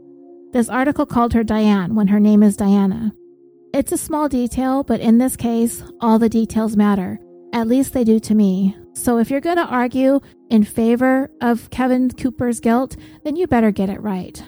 [0.57, 3.12] this article called her Diane when her name is Diana.
[3.75, 7.21] It's a small detail, but in this case, all the details matter.
[7.53, 8.75] At least they do to me.
[8.95, 13.71] So if you're going to argue in favor of Kevin Cooper's guilt, then you better
[13.71, 14.42] get it right.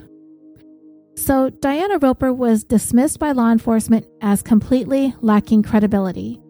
[1.15, 6.41] So Diana Roper was dismissed by law enforcement as completely lacking credibility.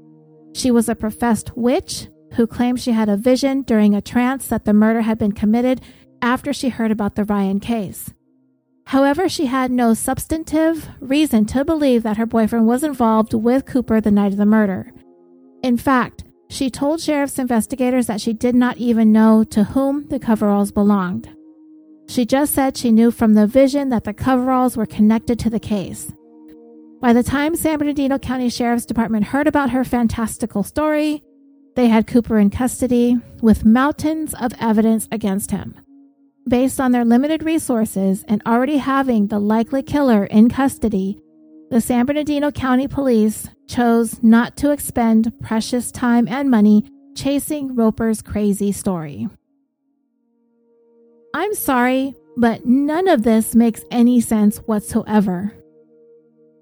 [0.55, 4.67] She was a professed witch who claimed she had a vision during a trance that
[4.67, 5.81] the murder had been committed
[6.23, 8.13] after she heard about the Ryan case.
[8.89, 14.01] However, she had no substantive reason to believe that her boyfriend was involved with Cooper
[14.01, 14.95] the night of the murder.
[15.63, 20.19] In fact, she told sheriff's investigators that she did not even know to whom the
[20.19, 21.29] coveralls belonged.
[22.09, 25.61] She just said she knew from the vision that the coveralls were connected to the
[25.61, 26.11] case.
[27.03, 31.23] By the time San Bernardino County Sheriff's Department heard about her fantastical story,
[31.77, 35.75] they had Cooper in custody with mountains of evidence against him.
[36.49, 41.21] Based on their limited resources and already having the likely killer in custody,
[41.71, 48.23] the San Bernardino County Police chose not to expend precious time and money chasing Roper's
[48.23, 49.29] crazy story.
[51.35, 55.53] I'm sorry, but none of this makes any sense whatsoever.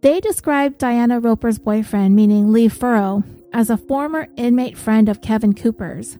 [0.03, 3.23] They described Diana Roper's boyfriend, meaning Lee Furrow,
[3.53, 6.19] as a former inmate friend of Kevin Cooper's.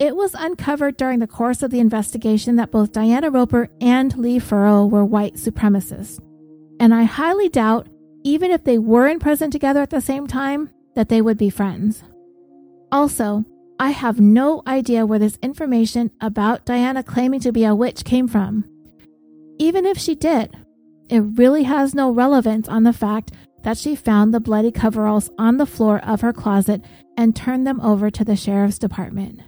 [0.00, 4.38] It was uncovered during the course of the investigation that both Diana Roper and Lee
[4.38, 6.20] Furrow were white supremacists.
[6.78, 7.88] And I highly doubt,
[8.22, 11.50] even if they were in prison together at the same time, that they would be
[11.50, 12.04] friends.
[12.92, 13.44] Also,
[13.80, 18.28] I have no idea where this information about Diana claiming to be a witch came
[18.28, 18.64] from.
[19.58, 20.56] Even if she did,
[21.08, 23.32] it really has no relevance on the fact
[23.64, 26.84] that she found the bloody coveralls on the floor of her closet
[27.16, 29.40] and turned them over to the sheriff's department.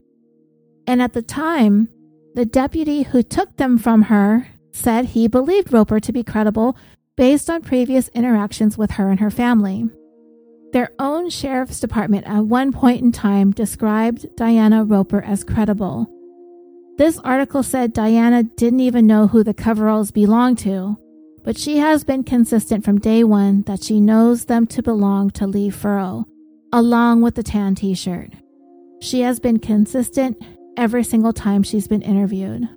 [0.91, 1.89] And at the time,
[2.35, 6.77] the deputy who took them from her said he believed Roper to be credible
[7.17, 9.89] based on previous interactions with her and her family.
[10.73, 16.09] Their own sheriff's department at one point in time described Diana Roper as credible.
[16.99, 20.97] This article said Diana didn't even know who the coveralls belonged to,
[21.45, 25.47] but she has been consistent from day one that she knows them to belong to
[25.47, 26.25] Lee Furrow,
[26.73, 28.33] along with the tan t shirt.
[29.01, 30.37] She has been consistent
[30.81, 32.69] every single time she's been interviewed.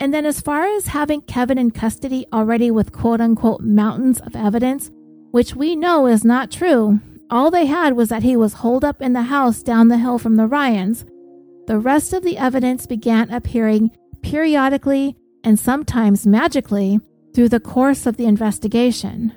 [0.00, 4.34] And then, as far as having Kevin in custody already with quote unquote mountains of
[4.34, 4.90] evidence,
[5.30, 7.00] which we know is not true,
[7.30, 10.18] all they had was that he was holed up in the house down the hill
[10.18, 11.04] from the Ryans.
[11.66, 13.90] The rest of the evidence began appearing
[14.22, 17.00] periodically and sometimes magically
[17.34, 19.36] through the course of the investigation.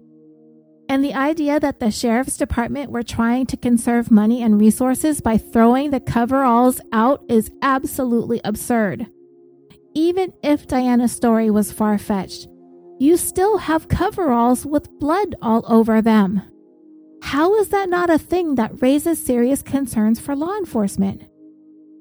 [0.89, 5.37] And the idea that the sheriff's department were trying to conserve money and resources by
[5.37, 9.07] throwing the coveralls out is absolutely absurd.
[9.93, 12.47] Even if Diana's story was far fetched,
[12.99, 16.41] you still have coveralls with blood all over them.
[17.21, 21.23] How is that not a thing that raises serious concerns for law enforcement?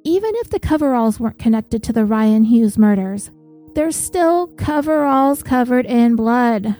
[0.05, 3.31] Even if the coveralls weren't connected to the Ryan Hughes murders,
[3.75, 6.77] there's still coveralls covered in blood.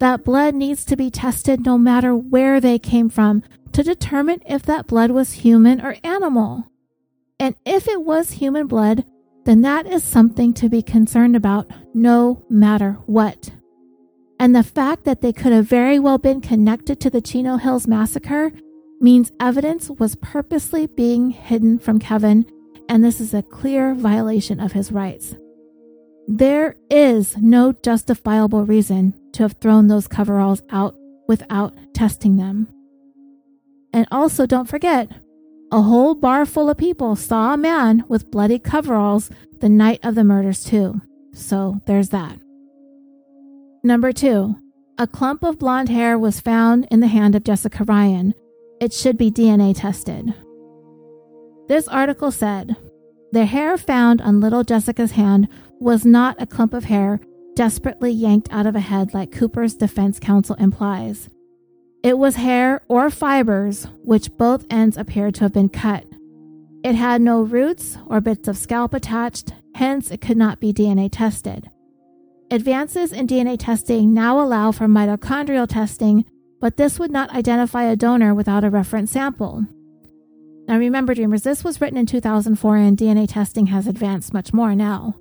[0.00, 4.62] That blood needs to be tested no matter where they came from to determine if
[4.62, 6.64] that blood was human or animal.
[7.38, 9.04] And if it was human blood,
[9.44, 13.50] then that is something to be concerned about no matter what.
[14.38, 17.86] And the fact that they could have very well been connected to the Chino Hills
[17.86, 18.52] massacre
[19.00, 22.46] means evidence was purposely being hidden from Kevin,
[22.88, 25.34] and this is a clear violation of his rights.
[26.28, 30.94] There is no justifiable reason to have thrown those coveralls out
[31.26, 32.68] without testing them.
[33.92, 35.10] And also, don't forget,
[35.72, 40.14] a whole bar full of people saw a man with bloody coveralls the night of
[40.14, 41.00] the murders, too.
[41.32, 42.38] So there's that.
[43.82, 44.56] Number two,
[44.98, 48.34] a clump of blonde hair was found in the hand of Jessica Ryan.
[48.80, 50.34] It should be DNA tested.
[51.68, 52.76] This article said
[53.32, 57.20] the hair found on little Jessica's hand was not a clump of hair
[57.54, 61.28] desperately yanked out of a head like Cooper's defense counsel implies.
[62.02, 66.04] It was hair or fibers, which both ends appeared to have been cut.
[66.82, 71.10] It had no roots or bits of scalp attached, hence, it could not be DNA
[71.12, 71.70] tested.
[72.50, 76.24] Advances in DNA testing now allow for mitochondrial testing,
[76.60, 79.66] but this would not identify a donor without a reference sample.
[80.70, 84.76] Now, remember, dreamers, this was written in 2004 and DNA testing has advanced much more
[84.76, 85.16] now.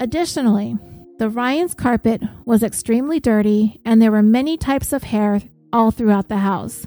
[0.00, 0.78] Additionally,
[1.18, 6.30] the Ryans' carpet was extremely dirty and there were many types of hair all throughout
[6.30, 6.86] the house.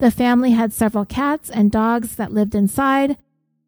[0.00, 3.18] The family had several cats and dogs that lived inside,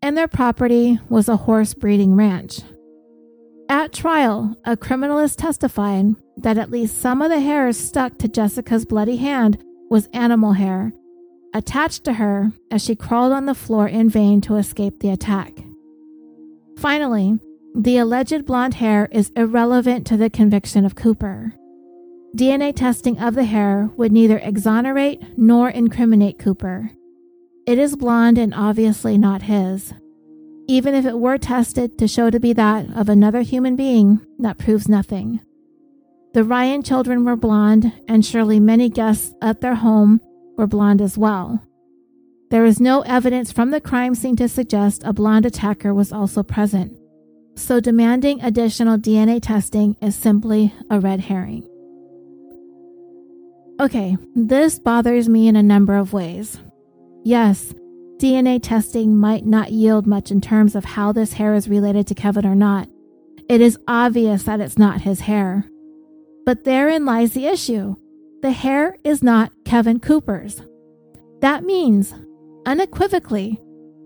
[0.03, 2.63] and their property was a horse breeding ranch.
[3.69, 8.85] At trial, a criminalist testified that at least some of the hairs stuck to Jessica's
[8.85, 10.93] bloody hand was animal hair,
[11.57, 15.53] attached to her as she crawled on the floor in vain to escape the attack.
[16.79, 17.39] Finally,
[17.75, 21.55] the alleged blonde hair is irrelevant to the conviction of Cooper.
[22.37, 26.91] DNA testing of the hair would neither exonerate nor incriminate Cooper.
[27.67, 29.95] It is blonde and obviously not his.
[30.69, 34.59] Even if it were tested to show to be that of another human being, that
[34.59, 35.41] proves nothing.
[36.35, 40.21] The Ryan children were blonde, and surely many guests at their home
[40.57, 41.63] were blonde as well.
[42.51, 46.43] There is no evidence from the crime scene to suggest a blonde attacker was also
[46.43, 46.97] present,
[47.57, 51.69] so demanding additional DNA testing is simply a red herring.
[53.81, 56.59] Okay, this bothers me in a number of ways.
[57.25, 57.75] Yes,
[58.19, 62.15] DNA testing might not yield much in terms of how this hair is related to
[62.15, 62.89] Kevin or not.
[63.49, 65.67] It is obvious that it's not his hair.
[66.47, 67.97] But therein lies the issue.
[68.47, 70.63] The hair is not Kevin Cooper's.
[71.41, 72.15] That means,
[72.65, 73.61] unequivocally,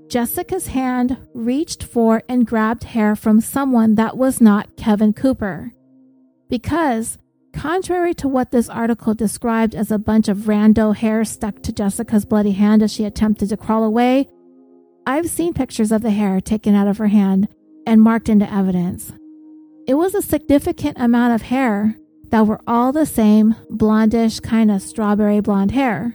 [0.08, 5.74] Jessica's hand reached for and grabbed hair from someone that was not Kevin Cooper.
[6.48, 7.18] Because
[7.52, 12.24] Contrary to what this article described as a bunch of rando hair stuck to Jessica's
[12.24, 14.26] bloody hand as she attempted to crawl away,
[15.04, 17.48] I've seen pictures of the hair taken out of her hand
[17.86, 19.12] and marked into evidence.
[19.86, 21.96] It was a significant amount of hair
[22.30, 26.14] that were all the same blondish kind of strawberry blonde hair.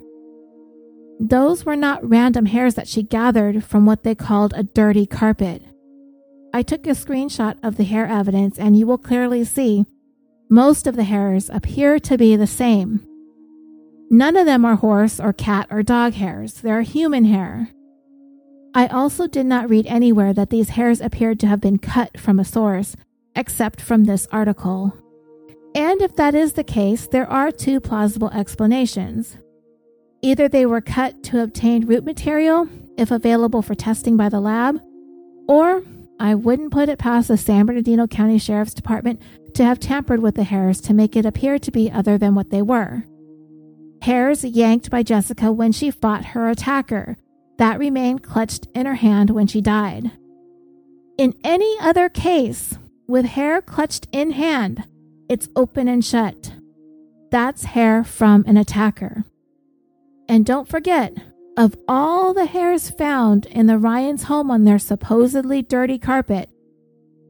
[1.19, 5.61] Those were not random hairs that she gathered from what they called a dirty carpet.
[6.53, 9.85] I took a screenshot of the hair evidence, and you will clearly see
[10.49, 13.05] most of the hairs appear to be the same.
[14.09, 17.69] None of them are horse or cat or dog hairs, they are human hair.
[18.73, 22.39] I also did not read anywhere that these hairs appeared to have been cut from
[22.39, 22.95] a source,
[23.35, 24.93] except from this article.
[25.75, 29.35] And if that is the case, there are two plausible explanations.
[30.21, 34.79] Either they were cut to obtain root material, if available for testing by the lab,
[35.49, 35.83] or
[36.17, 39.21] I wouldn't put it past the San Bernardino County Sheriff's Department
[39.55, 42.51] to have tampered with the hairs to make it appear to be other than what
[42.51, 43.03] they were.
[44.01, 47.17] Hairs yanked by Jessica when she fought her attacker,
[47.57, 50.11] that remained clutched in her hand when she died.
[51.17, 54.85] In any other case, with hair clutched in hand,
[55.29, 56.53] it's open and shut.
[57.31, 59.23] That's hair from an attacker.
[60.27, 61.13] And don't forget,
[61.57, 66.49] of all the hairs found in the Ryans' home on their supposedly dirty carpet,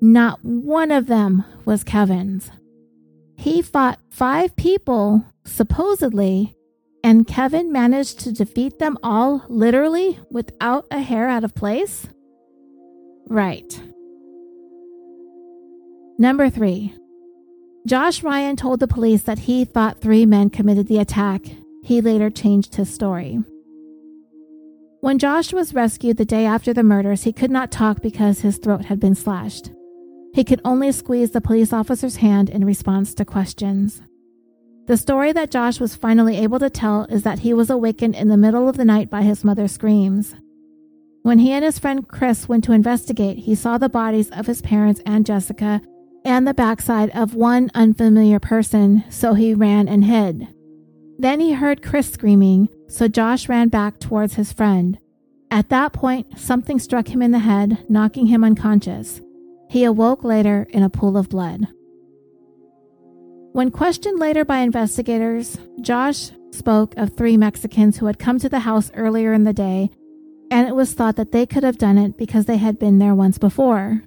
[0.02, 2.52] not one of them was Kevin's.
[3.38, 6.56] He fought five people, supposedly,
[7.04, 12.08] and Kevin managed to defeat them all literally without a hair out of place?
[13.28, 13.80] Right.
[16.18, 16.96] Number three.
[17.86, 21.46] Josh Ryan told the police that he thought three men committed the attack.
[21.84, 23.44] He later changed his story.
[25.02, 28.58] When Josh was rescued the day after the murders, he could not talk because his
[28.58, 29.70] throat had been slashed.
[30.34, 34.02] He could only squeeze the police officer's hand in response to questions.
[34.88, 38.30] The story that Josh was finally able to tell is that he was awakened in
[38.30, 40.34] the middle of the night by his mother's screams.
[41.22, 44.64] When he and his friend Chris went to investigate, he saw the bodies of his
[44.64, 45.82] parents and Jessica
[46.26, 50.48] and the backside of one unfamiliar person, so he ran and hid.
[51.18, 54.98] Then he heard Chris screaming, so Josh ran back towards his friend.
[55.52, 59.22] At that point, something struck him in the head, knocking him unconscious.
[59.70, 61.68] He awoke later in a pool of blood.
[63.54, 68.60] When questioned later by investigators, Josh spoke of three Mexicans who had come to the
[68.60, 69.92] house earlier in the day,
[70.52, 73.16] and it was thought that they could have done it because they had been there
[73.16, 74.02] once before.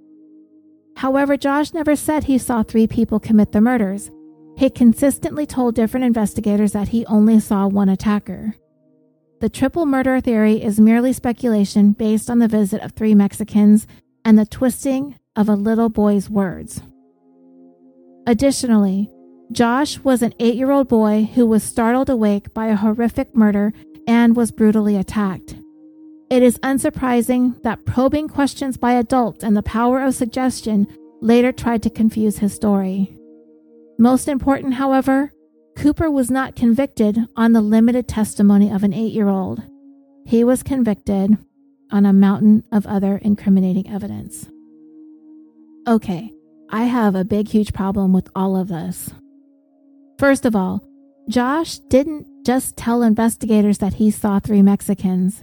[0.98, 4.10] However, Josh never said he saw three people commit the murders.
[4.56, 8.56] He consistently told different investigators that he only saw one attacker.
[9.40, 13.86] The triple murder theory is merely speculation based on the visit of three Mexicans
[14.24, 16.82] and the twisting of a little boy's words.
[18.26, 19.08] Additionally,
[19.52, 23.72] Josh was an eight year old boy who was startled awake by a horrific murder
[24.08, 25.54] and was brutally attacked.
[26.30, 30.86] It is unsurprising that probing questions by adults and the power of suggestion
[31.20, 33.16] later tried to confuse his story.
[33.98, 35.32] Most important, however,
[35.76, 39.62] Cooper was not convicted on the limited testimony of an eight year old.
[40.26, 41.38] He was convicted
[41.90, 44.48] on a mountain of other incriminating evidence.
[45.86, 46.30] Okay,
[46.68, 49.10] I have a big, huge problem with all of this.
[50.18, 50.84] First of all,
[51.28, 55.42] Josh didn't just tell investigators that he saw three Mexicans.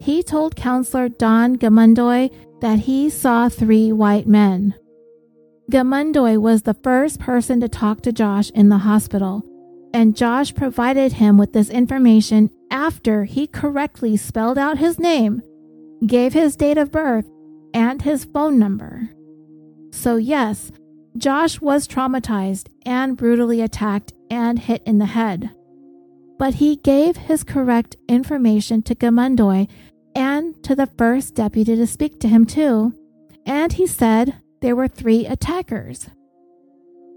[0.00, 2.30] He told counselor Don Gamundoy
[2.60, 4.74] that he saw three white men.
[5.70, 9.42] Gamundoy was the first person to talk to Josh in the hospital,
[9.92, 15.42] and Josh provided him with this information after he correctly spelled out his name,
[16.06, 17.26] gave his date of birth,
[17.74, 19.10] and his phone number.
[19.90, 20.70] So, yes,
[21.16, 25.50] Josh was traumatized and brutally attacked and hit in the head.
[26.38, 29.68] But he gave his correct information to Gamundoy
[30.14, 32.92] and to the first deputy to speak to him, too.
[33.46, 36.08] And he said there were three attackers.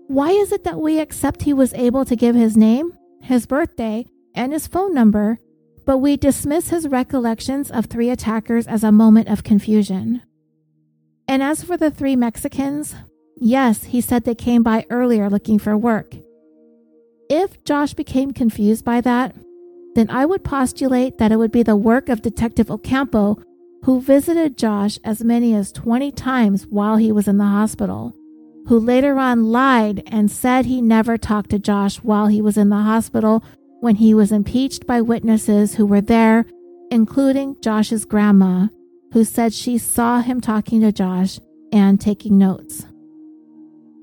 [0.07, 4.05] Why is it that we accept he was able to give his name, his birthday,
[4.35, 5.39] and his phone number,
[5.85, 10.21] but we dismiss his recollections of three attackers as a moment of confusion?
[11.27, 12.95] And as for the three Mexicans,
[13.37, 16.13] yes, he said they came by earlier looking for work.
[17.29, 19.33] If Josh became confused by that,
[19.95, 23.37] then I would postulate that it would be the work of Detective Ocampo,
[23.83, 28.13] who visited Josh as many as 20 times while he was in the hospital,
[28.67, 32.69] who later on lied and said he never talked to Josh while he was in
[32.69, 33.43] the hospital
[33.79, 36.45] when he was impeached by witnesses who were there,
[36.91, 38.67] including Josh's grandma,
[39.13, 41.39] who said she saw him talking to Josh
[41.73, 42.85] and taking notes.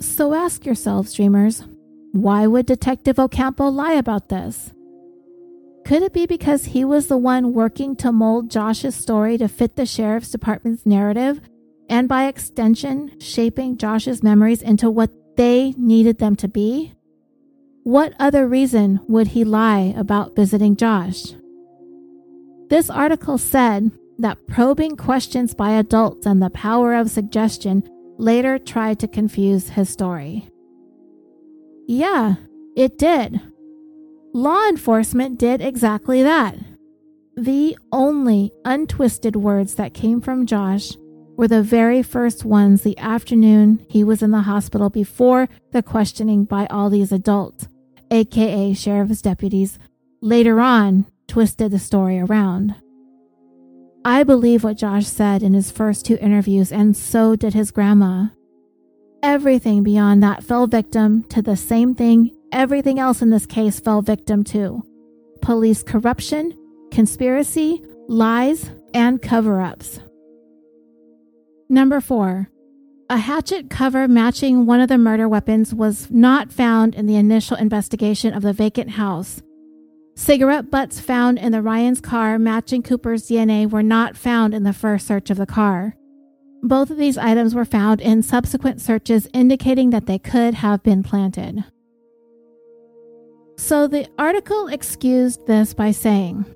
[0.01, 1.65] So ask yourselves, dreamers,
[2.13, 4.73] why would Detective Ocampo lie about this?
[5.89, 9.75] Could it be because he was the one working to mold Josh's story to fit
[9.77, 11.41] the sheriff's department's narrative,
[11.89, 16.93] and by extension, shaping Josh's memories into what they needed them to be?
[17.85, 21.33] What other reason would he lie about visiting Josh?
[22.69, 27.83] This article said that probing questions by adults and the power of suggestion
[28.19, 30.51] later tried to confuse his story.
[31.87, 32.35] Yeah,
[32.77, 33.41] it did.
[34.35, 36.55] Law enforcement did exactly that.
[37.37, 40.97] The only untwisted words that came from Josh
[41.37, 46.45] were the very first ones the afternoon he was in the hospital before the questioning
[46.45, 47.69] by all these adults,
[48.11, 49.79] aka sheriff's deputies,
[50.21, 52.75] later on twisted the story around.
[54.05, 58.27] I believe what Josh said in his first two interviews, and so did his grandma.
[59.23, 64.03] Everything beyond that fell victim to the same thing everything else in this case fell
[64.03, 64.83] victim to
[65.41, 66.53] police corruption,
[66.91, 70.01] conspiracy, lies, and cover ups.
[71.69, 72.49] Number four,
[73.11, 77.57] a hatchet cover matching one of the murder weapons was not found in the initial
[77.57, 79.43] investigation of the vacant house
[80.19, 84.73] Cigarette butts found in the Ryan's car matching Cooper's DNA were not found in the
[84.73, 85.95] first search of the car.
[86.61, 91.05] Both of these items were found in subsequent searches, indicating that they could have been
[91.05, 91.65] planted.
[93.59, 96.47] So the article excused this by saying,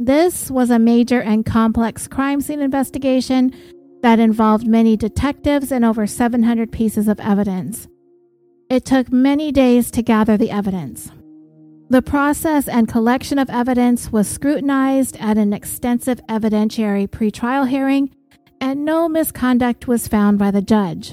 [0.00, 3.54] This was a major and complex crime scene investigation
[4.02, 7.86] that involved many detectives and over 700 pieces of evidence.
[8.70, 11.10] It took many days to gather the evidence.
[11.90, 18.10] The process and collection of evidence was scrutinized at an extensive evidentiary pretrial hearing,
[18.62, 21.12] and no misconduct was found by the judge.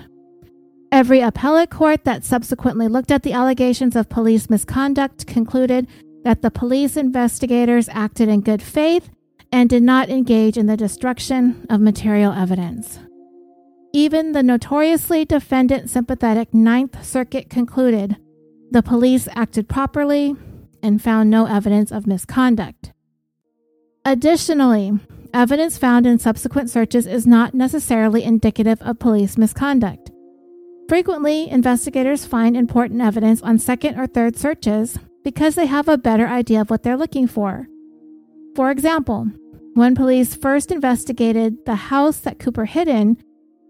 [0.91, 5.87] Every appellate court that subsequently looked at the allegations of police misconduct concluded
[6.25, 9.09] that the police investigators acted in good faith
[9.53, 12.99] and did not engage in the destruction of material evidence.
[13.93, 18.17] Even the notoriously defendant sympathetic Ninth Circuit concluded
[18.71, 20.35] the police acted properly
[20.83, 22.91] and found no evidence of misconduct.
[24.03, 24.99] Additionally,
[25.33, 30.10] evidence found in subsequent searches is not necessarily indicative of police misconduct.
[30.91, 36.27] Frequently, investigators find important evidence on second or third searches because they have a better
[36.27, 37.69] idea of what they're looking for.
[38.57, 39.31] For example,
[39.73, 43.15] when police first investigated the house that Cooper hid in,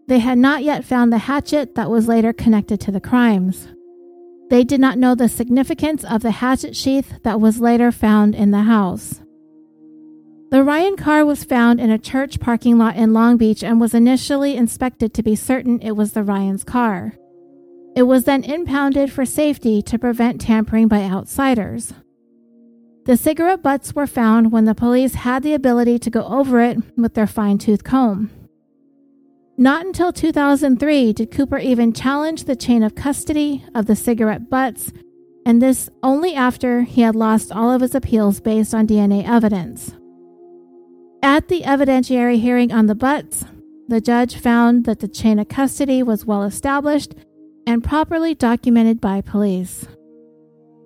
[0.08, 3.68] they had not yet found the hatchet that was later connected to the crimes.
[4.50, 8.50] They did not know the significance of the hatchet sheath that was later found in
[8.50, 9.21] the house.
[10.52, 13.94] The Ryan car was found in a church parking lot in Long Beach and was
[13.94, 17.14] initially inspected to be certain it was the Ryan's car.
[17.96, 21.94] It was then impounded for safety to prevent tampering by outsiders.
[23.06, 26.80] The cigarette butts were found when the police had the ability to go over it
[26.98, 28.30] with their fine tooth comb.
[29.58, 34.92] Not until 2003 did Cooper even challenge the chain of custody of the cigarette butts,
[35.46, 39.94] and this only after he had lost all of his appeals based on DNA evidence.
[41.24, 43.46] At the evidentiary hearing on the butts,
[43.88, 47.14] the judge found that the chain of custody was well established
[47.68, 49.86] and properly documented by police.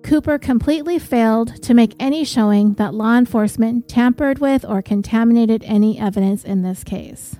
[0.02, 5.98] Cooper completely failed to make any showing that law enforcement tampered with or contaminated any
[5.98, 7.36] evidence in this case.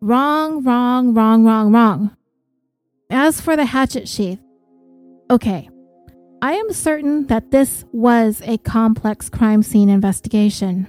[0.00, 2.16] Wrong, wrong, wrong, wrong, wrong.
[3.10, 4.40] As for the hatchet sheath,
[5.30, 5.68] okay,
[6.40, 10.88] I am certain that this was a complex crime scene investigation.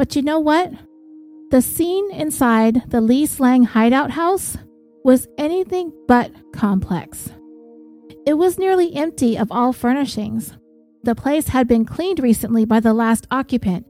[0.00, 0.72] But you know what?
[1.50, 4.56] The scene inside the Lease Lang hideout house
[5.04, 7.28] was anything but complex.
[8.26, 10.56] It was nearly empty of all furnishings.
[11.02, 13.84] The place had been cleaned recently by the last occupant,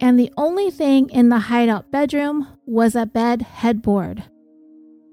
[0.00, 4.24] and the only thing in the hideout bedroom was a bed headboard.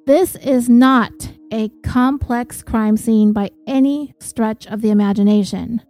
[0.08, 1.12] This is not
[1.52, 5.82] a complex crime scene by any stretch of the imagination.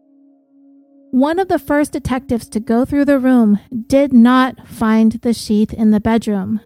[1.12, 5.74] One of the first detectives to go through the room did not find the sheath
[5.74, 6.62] in the bedroom,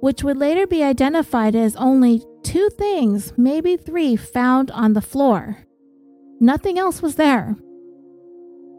[0.00, 5.66] which would later be identified as only two things, maybe three, found on the floor.
[6.38, 7.56] Nothing else was there.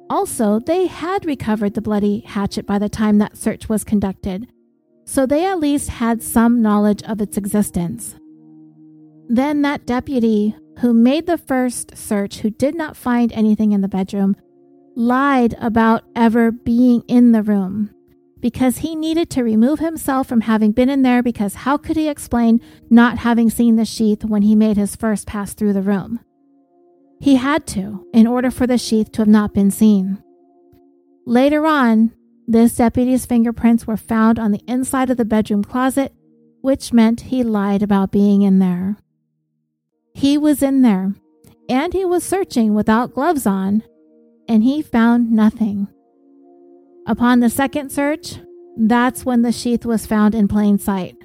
[0.10, 4.47] Also, they had recovered the bloody hatchet by the time that search was conducted,
[5.04, 8.16] so they at least had some knowledge of its existence.
[9.28, 13.89] Then that deputy who made the first search, who did not find anything in the
[13.89, 14.38] bedroom,
[14.96, 17.89] lied about ever being in the room
[18.44, 22.10] because he needed to remove himself from having been in there because how could he
[22.10, 26.20] explain not having seen the sheath when he made his first pass through the room?
[27.22, 30.22] He had to, in order for the sheath to have not been seen.
[31.26, 32.12] Later on,
[32.46, 36.14] this deputy's fingerprints were found on the inside of the bedroom closet,
[36.60, 38.98] which meant he lied about being in there.
[40.14, 41.14] He was in there,
[41.70, 43.84] and he was searching without gloves on,
[44.48, 45.88] and he found nothing.
[47.06, 48.39] Upon the second search,
[48.78, 51.16] that's when the sheath was found in plain sight.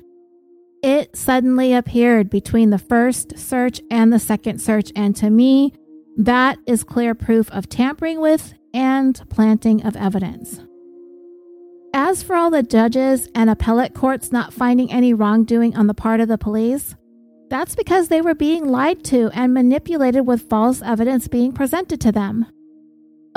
[0.83, 5.73] It suddenly appeared between the first search and the second search, and to me,
[6.16, 10.61] that is clear proof of tampering with and planting of evidence.
[11.95, 16.21] As for all the judges and appellate courts not finding any wrongdoing on the part
[16.21, 16.95] of the police,
[17.49, 22.12] that's because they were being lied to and manipulated with false evidence being presented to
[22.12, 22.47] them.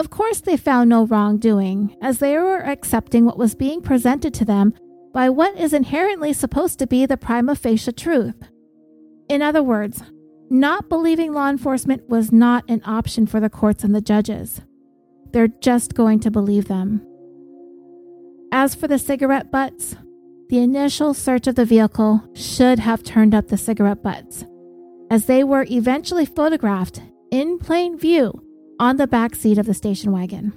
[0.01, 4.45] Of course, they found no wrongdoing, as they were accepting what was being presented to
[4.45, 4.73] them
[5.13, 8.33] by what is inherently supposed to be the prima facie truth.
[9.29, 10.01] In other words,
[10.49, 14.61] not believing law enforcement was not an option for the courts and the judges.
[15.33, 17.05] They're just going to believe them.
[18.51, 19.95] As for the cigarette butts,
[20.49, 24.45] the initial search of the vehicle should have turned up the cigarette butts,
[25.11, 28.41] as they were eventually photographed in plain view
[28.82, 30.51] on the back seat of the station wagon.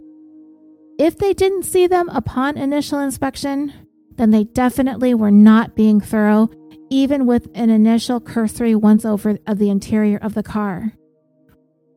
[0.99, 3.71] If they didn't see them upon initial inspection,
[4.17, 6.49] then they definitely were not being thorough,
[6.89, 10.95] even with an initial cursory once over of the interior of the car.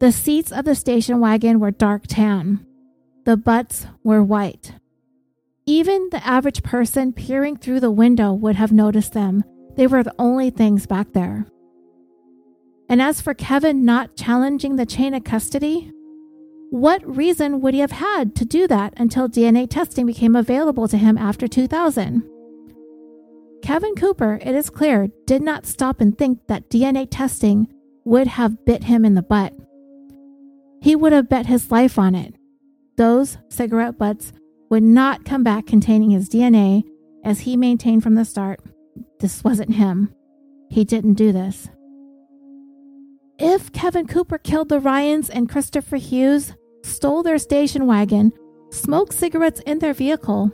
[0.02, 2.66] The seats of the station wagon were dark tan.
[3.24, 4.74] The butts were white.
[5.66, 9.46] Even the average person peering through the window would have noticed them.
[9.78, 11.46] They were the only things back there.
[12.90, 15.94] And as for Kevin not challenging the chain of custody,
[16.70, 20.98] what reason would he have had to do that until DNA testing became available to
[20.98, 22.24] him after 2000?
[23.62, 27.68] Kevin Cooper, it is clear, did not stop and think that DNA testing
[28.06, 29.54] would have bit him in the butt.
[30.82, 32.36] He would have bet his life on it.
[32.98, 34.32] Those cigarette butts
[34.70, 36.84] would not come back containing his DNA,
[37.24, 38.62] as he maintained from the start
[39.20, 40.14] this wasn't him.
[40.70, 41.70] He didn't do this.
[43.40, 48.34] If Kevin Cooper killed the Ryans and Christopher Hughes, stole their station wagon,
[48.72, 50.52] smoked cigarettes in their vehicle,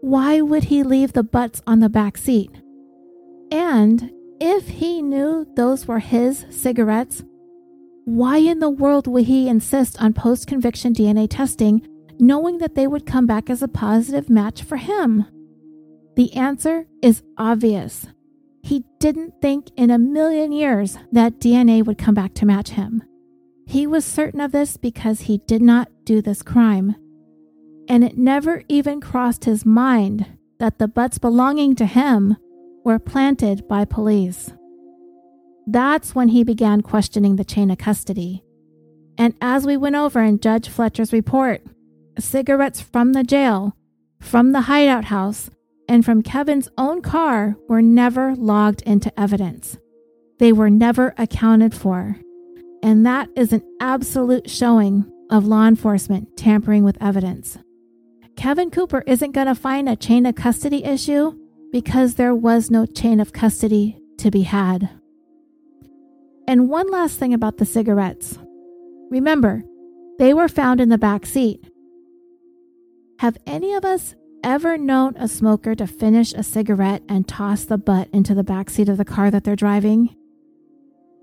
[0.00, 2.50] why would he leave the butts on the back seat?
[3.52, 4.10] And
[4.40, 7.22] if he knew those were his cigarettes,
[8.04, 11.86] why in the world would he insist on post conviction DNA testing,
[12.18, 15.26] knowing that they would come back as a positive match for him?
[16.16, 18.06] The answer is obvious.
[18.66, 23.00] He didn't think in a million years that DNA would come back to match him.
[23.64, 26.96] He was certain of this because he did not do this crime.
[27.88, 30.26] And it never even crossed his mind
[30.58, 32.38] that the butts belonging to him
[32.84, 34.52] were planted by police.
[35.68, 38.42] That's when he began questioning the chain of custody.
[39.16, 41.62] And as we went over in Judge Fletcher's report,
[42.18, 43.76] cigarettes from the jail,
[44.20, 45.50] from the hideout house,
[45.88, 49.78] and from Kevin's own car were never logged into evidence.
[50.38, 52.18] They were never accounted for.
[52.82, 57.58] And that is an absolute showing of law enforcement tampering with evidence.
[58.36, 61.32] Kevin Cooper isn't going to find a chain of custody issue
[61.72, 64.90] because there was no chain of custody to be had.
[66.46, 68.38] And one last thing about the cigarettes.
[69.10, 69.64] Remember,
[70.18, 71.64] they were found in the back seat.
[73.18, 77.78] Have any of us ever known a smoker to finish a cigarette and toss the
[77.78, 80.14] butt into the back seat of the car that they're driving?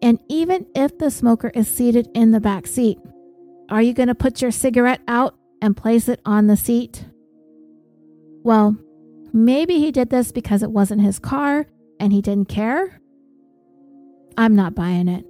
[0.01, 2.99] And even if the smoker is seated in the back seat,
[3.69, 7.05] are you going to put your cigarette out and place it on the seat?
[8.43, 8.77] Well,
[9.31, 11.65] maybe he did this because it wasn't his car
[11.99, 12.99] and he didn't care.
[14.37, 15.25] I'm not buying it.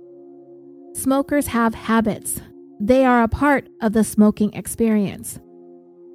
[0.95, 2.41] Smokers have habits,
[2.79, 5.39] they are a part of the smoking experience.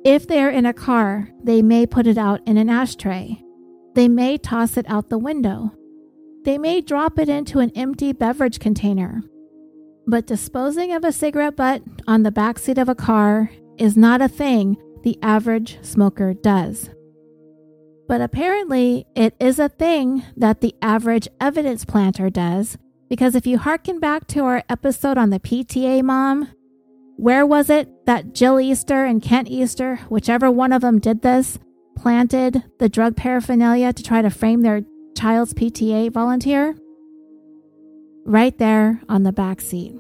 [0.05, 3.43] If they are in a car, they may put it out in an ashtray.
[3.95, 5.73] They may toss it out the window.
[6.45, 9.23] They may drop it into an empty beverage container.
[10.07, 14.29] But disposing of a cigarette butt on the backseat of a car is not a
[14.29, 16.91] thing the average smoker does.
[18.07, 22.79] But apparently, it is a thing that the average evidence planter does,
[23.09, 26.49] because if you harken back to our episode on the PTA mom,
[27.19, 31.59] where was it that Jill Easter and Kent Easter, whichever one of them did this,
[31.97, 34.83] planted the drug paraphernalia to try to frame their
[35.17, 36.77] child's PTA volunteer?
[38.25, 39.97] Right there on the back seat.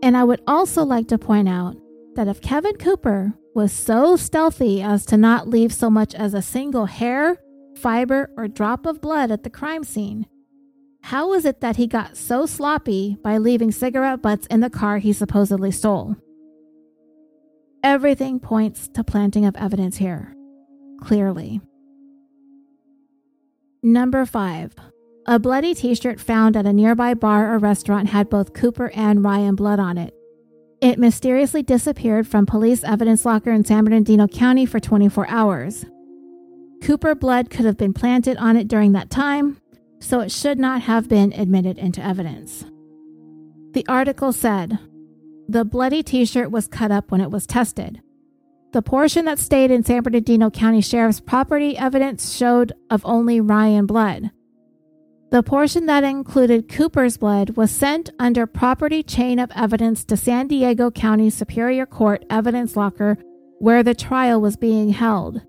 [0.00, 1.76] And I would also like to point out
[2.14, 6.40] that if Kevin Cooper was so stealthy as to not leave so much as a
[6.40, 7.36] single hair,
[7.78, 10.26] fiber, or drop of blood at the crime scene,
[11.02, 14.98] how is it that he got so sloppy by leaving cigarette butts in the car
[14.98, 16.16] he supposedly stole?
[17.82, 20.34] Everything points to planting of evidence here,
[21.00, 21.60] clearly.
[23.82, 24.74] Number 5.
[25.26, 29.24] A bloody t shirt found at a nearby bar or restaurant had both Cooper and
[29.24, 30.14] Ryan blood on it.
[30.80, 35.84] It mysteriously disappeared from police evidence locker in San Bernardino County for 24 hours.
[36.82, 39.58] Cooper blood could have been planted on it during that time,
[40.00, 42.64] so it should not have been admitted into evidence.
[43.72, 44.78] The article said
[45.48, 48.00] the bloody t shirt was cut up when it was tested.
[48.72, 53.86] The portion that stayed in San Bernardino County Sheriff's property evidence showed of only Ryan
[53.86, 54.30] blood.
[55.30, 60.48] The portion that included Cooper's blood was sent under property chain of evidence to San
[60.48, 63.16] Diego County Superior Court evidence locker
[63.58, 65.42] where the trial was being held.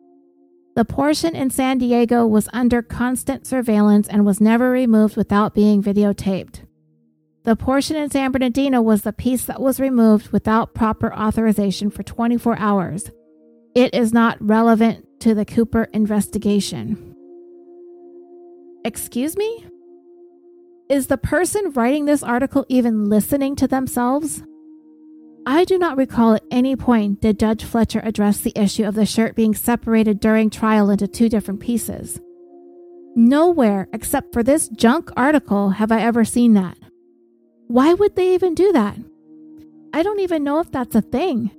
[0.75, 5.83] The portion in San Diego was under constant surveillance and was never removed without being
[5.83, 6.61] videotaped.
[7.43, 12.03] The portion in San Bernardino was the piece that was removed without proper authorization for
[12.03, 13.11] 24 hours.
[13.75, 17.15] It is not relevant to the Cooper investigation.
[18.85, 19.65] Excuse me?
[20.87, 24.43] Is the person writing this article even listening to themselves?
[25.45, 29.05] I do not recall at any point did Judge Fletcher address the issue of the
[29.05, 32.19] shirt being separated during trial into two different pieces.
[33.15, 36.77] Nowhere except for this junk article have I ever seen that.
[37.67, 38.97] Why would they even do that?
[39.93, 41.51] I don't even know if that's a thing.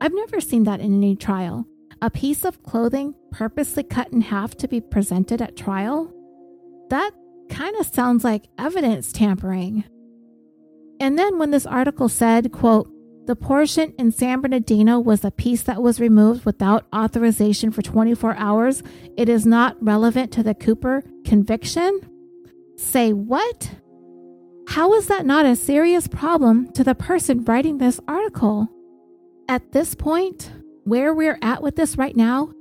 [0.00, 1.66] I've never seen that in any trial.
[2.02, 6.12] A piece of clothing purposely cut in half to be presented at trial?
[6.90, 7.12] That
[7.48, 9.84] kind of sounds like evidence tampering.
[11.00, 12.91] And then when this article said, quote,
[13.26, 18.34] the portion in San Bernardino was a piece that was removed without authorization for 24
[18.36, 18.82] hours.
[19.16, 22.00] It is not relevant to the Cooper conviction.
[22.76, 23.70] Say what?
[24.66, 28.68] How is that not a serious problem to the person writing this article?
[29.48, 30.50] At this point,
[30.82, 32.52] where we're at with this right now,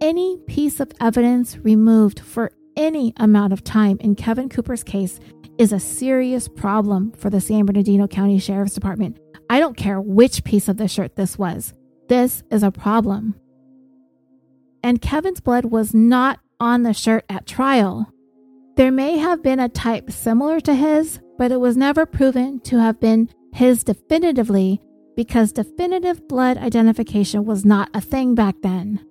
[0.00, 5.20] any piece of evidence removed for any amount of time in Kevin Cooper's case
[5.58, 9.18] is a serious problem for the San Bernardino County Sheriff's Department
[9.50, 11.74] I don't care which piece of the shirt this was.
[12.08, 13.34] This is a problem.
[14.80, 18.08] And Kevin's blood was not on the shirt at trial.
[18.76, 22.78] There may have been a type similar to his, but it was never proven to
[22.78, 24.80] have been his definitively
[25.16, 29.04] because definitive blood identification was not a thing back then.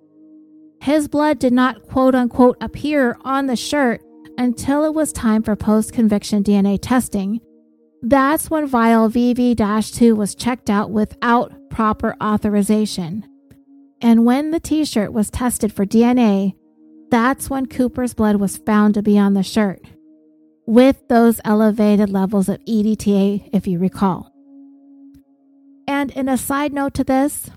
[0.80, 4.02] His blood did not quote unquote appear on the shirt
[4.38, 7.42] until it was time for post conviction DNA testing,
[8.02, 9.56] that's when vial VV
[9.92, 13.26] 2 was checked out without proper authorization.
[14.00, 16.54] And when the t shirt was tested for DNA,
[17.10, 19.82] that's when Cooper's blood was found to be on the shirt,
[20.66, 24.32] with those elevated levels of EDTA, if you recall.
[25.86, 27.50] And in a side note to this,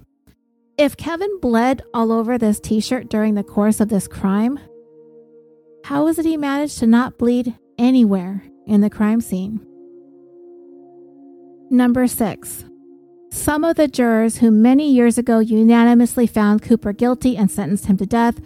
[0.77, 4.59] If Kevin bled all over this t shirt during the course of this crime,
[5.85, 9.65] how is it he managed to not bleed anywhere in the crime scene?
[11.73, 12.65] Number six,
[13.31, 17.97] some of the jurors who many years ago unanimously found Cooper guilty and sentenced him
[17.97, 18.39] to death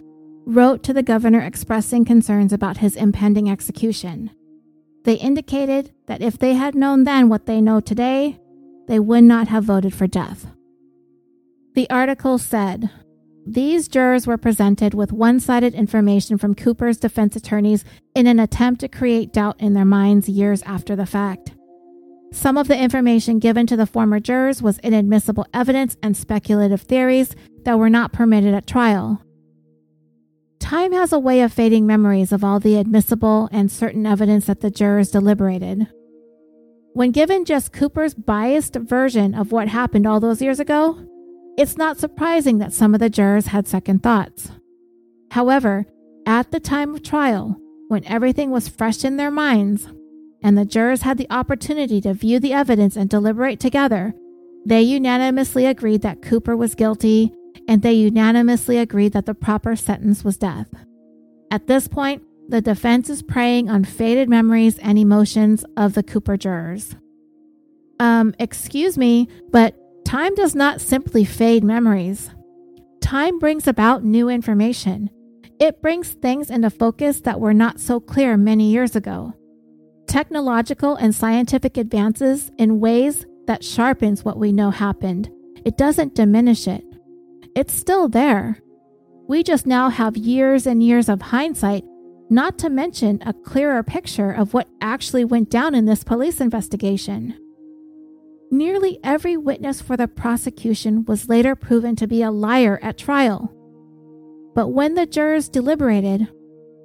[0.46, 4.30] wrote to the governor expressing concerns about his impending execution.
[5.04, 8.40] They indicated that if they had known then what they know today,
[8.86, 10.46] they would not have voted for death.
[11.74, 12.88] The article said
[13.46, 18.80] these jurors were presented with one sided information from Cooper's defense attorneys in an attempt
[18.80, 21.52] to create doubt in their minds years after the fact.
[22.30, 27.34] Some of the information given to the former jurors was inadmissible evidence and speculative theories
[27.64, 29.22] that were not permitted at trial.
[30.60, 34.60] Time has a way of fading memories of all the admissible and certain evidence that
[34.60, 35.86] the jurors deliberated.
[36.92, 40.98] When given just Cooper's biased version of what happened all those years ago,
[41.56, 44.50] it's not surprising that some of the jurors had second thoughts.
[45.30, 45.86] However,
[46.26, 47.56] at the time of trial,
[47.88, 49.88] when everything was fresh in their minds,
[50.42, 54.14] and the jurors had the opportunity to view the evidence and deliberate together,
[54.64, 57.32] they unanimously agreed that Cooper was guilty
[57.66, 60.68] and they unanimously agreed that the proper sentence was death.
[61.50, 66.36] At this point, the defense is preying on faded memories and emotions of the Cooper
[66.36, 66.94] jurors.
[68.00, 69.74] Um, excuse me, but
[70.04, 72.30] time does not simply fade memories.
[73.00, 75.10] Time brings about new information.
[75.58, 79.34] It brings things into focus that were not so clear many years ago
[80.08, 85.30] technological and scientific advances in ways that sharpens what we know happened.
[85.64, 86.84] It doesn't diminish it.
[87.54, 88.60] It's still there.
[89.28, 91.84] We just now have years and years of hindsight,
[92.30, 97.38] not to mention a clearer picture of what actually went down in this police investigation.
[98.50, 103.52] Nearly every witness for the prosecution was later proven to be a liar at trial.
[104.54, 106.28] But when the jurors deliberated,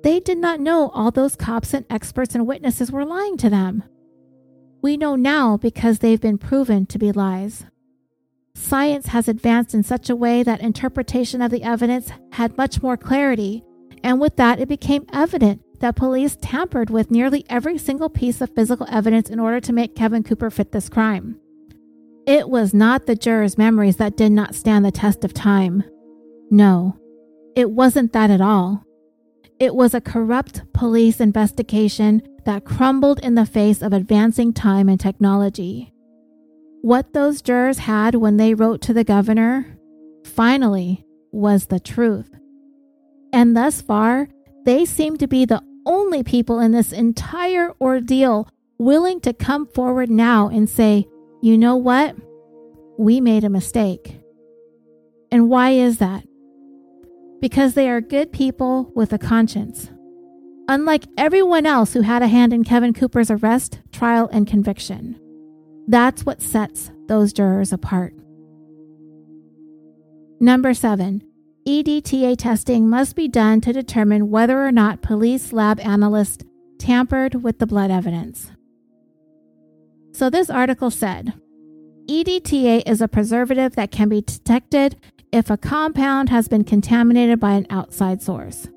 [0.04, 3.84] they did not know all those cops and experts and witnesses were lying to them.
[4.82, 7.66] We know now because they've been proven to be lies.
[8.54, 12.98] Science has advanced in such a way that interpretation of the evidence had much more
[12.98, 13.64] clarity,
[14.04, 18.54] and with that, it became evident that police tampered with nearly every single piece of
[18.54, 21.40] physical evidence in order to make Kevin Cooper fit this crime.
[22.28, 25.84] It was not the jurors' memories that did not stand the test of time.
[26.52, 26.98] No,
[27.56, 28.86] it wasn't that at all.
[29.60, 35.00] It was a corrupt police investigation that crumbled in the face of advancing time and
[35.00, 35.94] technology.
[36.82, 39.78] What those jurors had when they wrote to the governor,
[40.26, 42.30] finally, was the truth.
[43.32, 44.28] And thus far,
[44.66, 48.48] they seem to be the only people in this entire ordeal
[48.78, 51.08] willing to come forward now and say,
[51.42, 52.16] you know what?
[52.98, 54.20] We made a mistake.
[55.32, 56.26] And why is that?
[57.44, 59.92] Because they are good people with a conscience.
[60.70, 65.20] Unlike everyone else who had a hand in Kevin Cooper's arrest, trial, and conviction.
[65.90, 68.14] That's what sets those jurors apart.
[70.40, 71.22] Number seven,
[71.68, 76.46] EDTA testing must be done to determine whether or not police lab analysts
[76.80, 78.52] tampered with the blood evidence.
[80.14, 81.34] So, this article said
[82.08, 84.96] EDTA is a preservative that can be detected
[85.34, 88.70] if a compound has been contaminated by an outside source.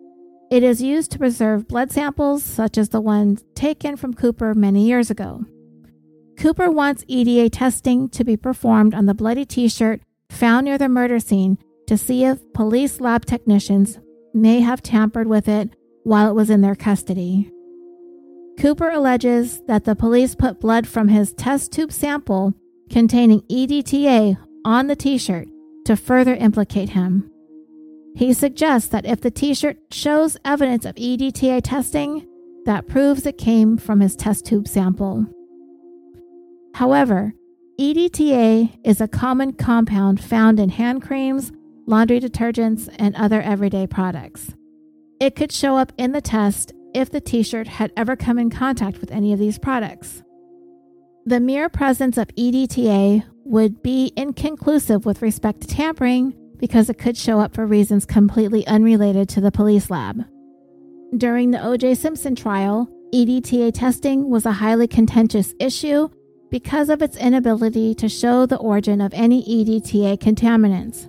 [0.50, 4.86] It is used to preserve blood samples, such as the ones taken from Cooper many
[4.86, 5.44] years ago.
[6.38, 10.00] Cooper wants EDTA testing to be performed on the bloody t shirt
[10.30, 13.98] found near the murder scene to see if police lab technicians
[14.32, 17.50] may have tampered with it while it was in their custody.
[18.58, 22.54] Cooper alleges that the police put blood from his test tube sample
[22.88, 25.48] containing EDTA on the t shirt
[25.86, 27.30] to further implicate him.
[28.14, 32.26] He suggests that if the t shirt shows evidence of EDTA testing,
[32.64, 35.26] that proves it came from his test tube sample.
[36.74, 37.34] However,
[37.78, 41.52] EDTA is a common compound found in hand creams,
[41.86, 44.54] laundry detergents, and other everyday products.
[45.20, 48.50] It could show up in the test if the t shirt had ever come in
[48.50, 50.22] contact with any of these products.
[51.26, 57.16] The mere presence of EDTA would be inconclusive with respect to tampering because it could
[57.16, 60.24] show up for reasons completely unrelated to the police lab.
[61.16, 61.94] During the O.J.
[61.94, 66.08] Simpson trial, EDTA testing was a highly contentious issue
[66.50, 71.08] because of its inability to show the origin of any EDTA contaminants.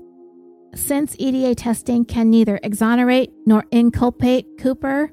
[0.76, 5.12] Since EDTA testing can neither exonerate nor inculpate Cooper,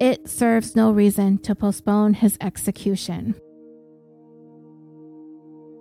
[0.00, 3.36] it serves no reason to postpone his execution.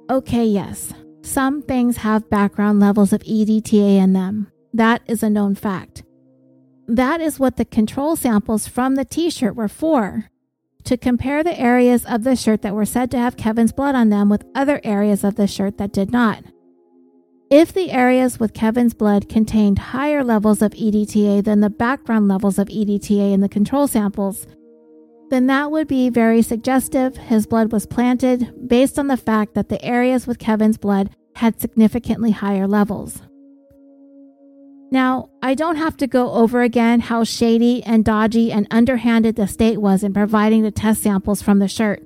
[0.09, 0.93] Okay, yes,
[1.23, 4.51] Some things have background levels of EDTA in them.
[4.73, 6.03] That is a known fact.
[6.87, 10.25] That is what the control samples from the t shirt were for
[10.83, 14.09] to compare the areas of the shirt that were said to have Kevin's blood on
[14.09, 16.43] them with other areas of the shirt that did not.
[17.51, 22.57] If the areas with Kevin's blood contained higher levels of EDTA than the background levels
[22.57, 24.47] of EDTA in the control samples,
[25.31, 29.69] then that would be very suggestive his blood was planted based on the fact that
[29.69, 33.23] the areas with Kevin's blood had significantly higher levels.
[34.91, 39.47] Now, I don't have to go over again how shady and dodgy and underhanded the
[39.47, 42.03] state was in providing the test samples from the shirt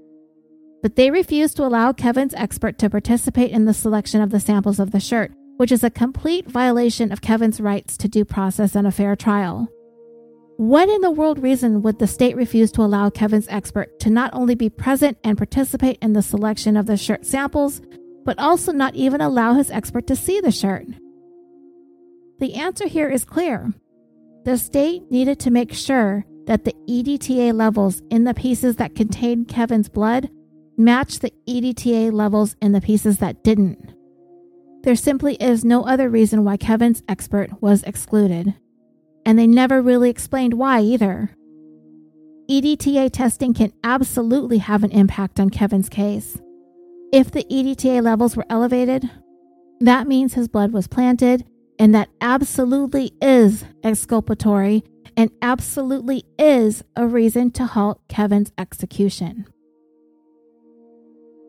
[0.86, 4.80] but they refused to allow Kevin's expert to participate in the selection of the samples
[4.80, 8.86] of the shirt, which is a complete violation of Kevin's rights to due process and
[8.86, 9.68] a fair trial.
[10.58, 14.34] What in the world reason would the state refuse to allow Kevin's expert to not
[14.34, 17.82] only be present and participate in the selection of the shirt samples,
[18.24, 20.86] but also not even allow his expert to see the shirt?
[22.40, 23.74] The answer here is clear.
[24.46, 29.50] The state needed to make sure that the EDTA levels in the pieces that contained
[29.50, 30.30] Kevin's blood
[30.78, 33.94] matched the EDTA levels in the pieces that didn't.
[34.84, 38.54] There simply is no other reason why Kevin's expert was excluded,
[39.26, 41.32] and they never really explained why either.
[42.50, 46.38] EDTA testing can absolutely have an impact on Kevin's case.
[47.12, 49.10] If the EDTA levels were elevated,
[49.80, 51.46] that means his blood was planted,
[51.80, 54.84] and that absolutely is exculpatory
[55.18, 59.46] and absolutely is a reason to halt Kevin's execution.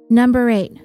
[0.09, 0.81] Number 8.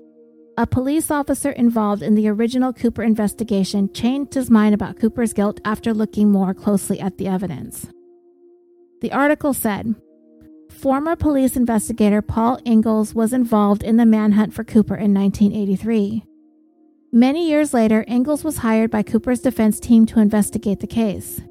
[0.57, 5.61] A police officer involved in the original Cooper investigation changed his mind about Cooper's guilt
[5.63, 7.87] after looking more closely at the evidence.
[9.01, 9.95] The article said
[10.69, 16.23] Former police investigator Paul Ingalls was involved in the manhunt for Cooper in 1983.
[17.13, 21.41] Many years later, Ingalls was hired by Cooper's defense team to investigate the case.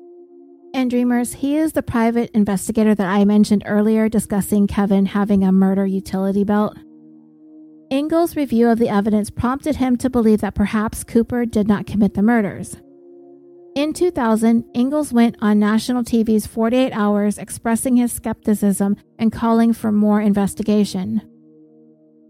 [0.73, 5.53] And Dreamers, he is the private investigator that I mentioned earlier discussing Kevin having a
[5.53, 6.77] murder utility belt.
[7.93, 12.15] Ingalls' review of the evidence prompted him to believe that perhaps Cooper did not commit
[12.15, 12.77] the murders.
[13.75, 19.91] In 2000, Ingalls went on national TV's 48 Hours expressing his skepticism and calling for
[19.91, 21.21] more investigation.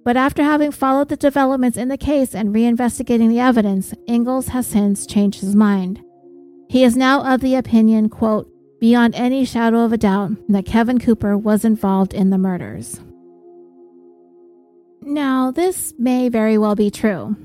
[0.02, 4.66] But after having followed the developments in the case and reinvestigating the evidence, Ingalls has
[4.66, 6.00] since changed his mind.
[6.70, 8.50] He is now of the opinion, quote,
[8.80, 13.00] beyond any shadow of a doubt, that Kevin Cooper was involved in the murders.
[15.10, 17.36] Now, this may very well be true.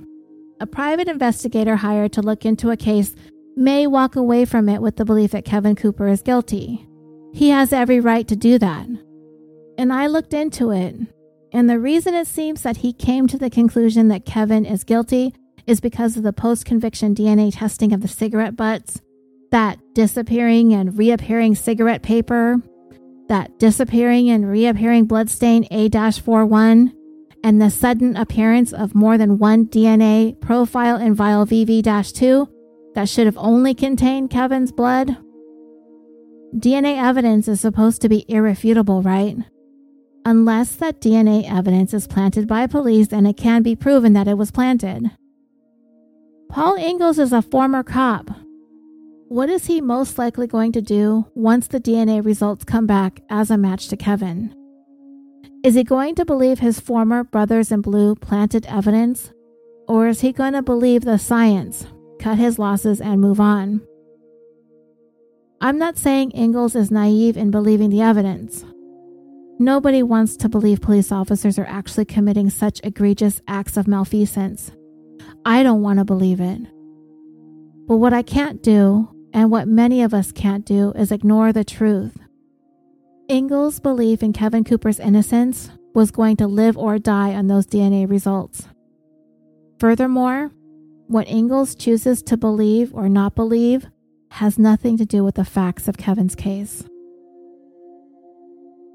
[0.59, 3.15] A private investigator hired to look into a case
[3.55, 6.87] may walk away from it with the belief that Kevin Cooper is guilty.
[7.33, 8.85] He has every right to do that.
[9.79, 10.95] And I looked into it,
[11.51, 15.33] and the reason it seems that he came to the conclusion that Kevin is guilty
[15.65, 19.01] is because of the post conviction DNA testing of the cigarette butts,
[19.49, 22.57] that disappearing and reappearing cigarette paper,
[23.27, 26.93] that disappearing and reappearing bloodstain A 41,
[27.45, 32.49] and the sudden appearance of more than one DNA profile in vial VV 2
[32.95, 35.15] that should have only contained Kevin's blood?
[36.55, 39.37] DNA evidence is supposed to be irrefutable, right?
[40.25, 44.39] Unless that DNA evidence is planted by police and it can be proven that it
[44.39, 45.11] was planted.
[46.49, 48.31] Paul Ingalls is a former cop.
[49.27, 53.51] What is he most likely going to do once the DNA results come back as
[53.51, 54.55] a match to Kevin?
[55.65, 59.33] Is he going to believe his former brothers in blue planted evidence?
[59.87, 61.87] Or is he going to believe the science,
[62.19, 63.81] cut his losses, and move on?
[65.61, 68.63] I'm not saying Ingalls is naive in believing the evidence.
[69.57, 74.71] Nobody wants to believe police officers are actually committing such egregious acts of malfeasance.
[75.45, 76.61] I don't want to believe it.
[77.87, 81.63] But what I can't do, and what many of us can't do, is ignore the
[81.63, 82.19] truth.
[83.27, 88.07] Ingalls' belief in Kevin Cooper's innocence was going to live or die on those DNA
[88.07, 88.67] results.
[89.79, 90.51] Furthermore,
[91.07, 93.87] what Ingalls chooses to believe or not believe
[94.29, 96.83] has nothing to do with the facts of Kevin's case.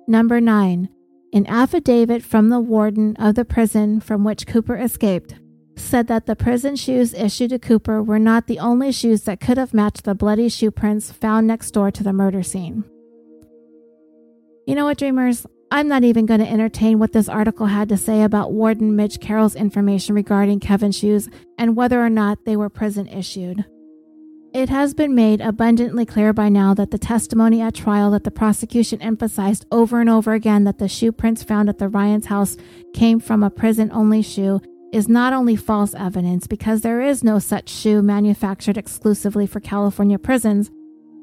[0.07, 0.89] Number 9.
[1.33, 5.35] An affidavit from the warden of the prison from which Cooper escaped
[5.77, 9.57] said that the prison shoes issued to Cooper were not the only shoes that could
[9.57, 12.85] have matched the bloody shoe prints found next door to the murder scene.
[14.71, 15.49] You know what, dreamers?
[15.73, 19.19] I'm not even going to entertain what this article had to say about Warden Mitch
[19.19, 23.65] Carroll's information regarding Kevin's shoes and whether or not they were prison issued.
[24.55, 28.31] It has been made abundantly clear by now that the testimony at trial that the
[28.31, 32.57] prosecution emphasized over and over again that the shoe prints found at the Ryan's house
[32.95, 34.61] came from a prison only shoe
[34.93, 40.17] is not only false evidence because there is no such shoe manufactured exclusively for California
[40.17, 40.71] prisons,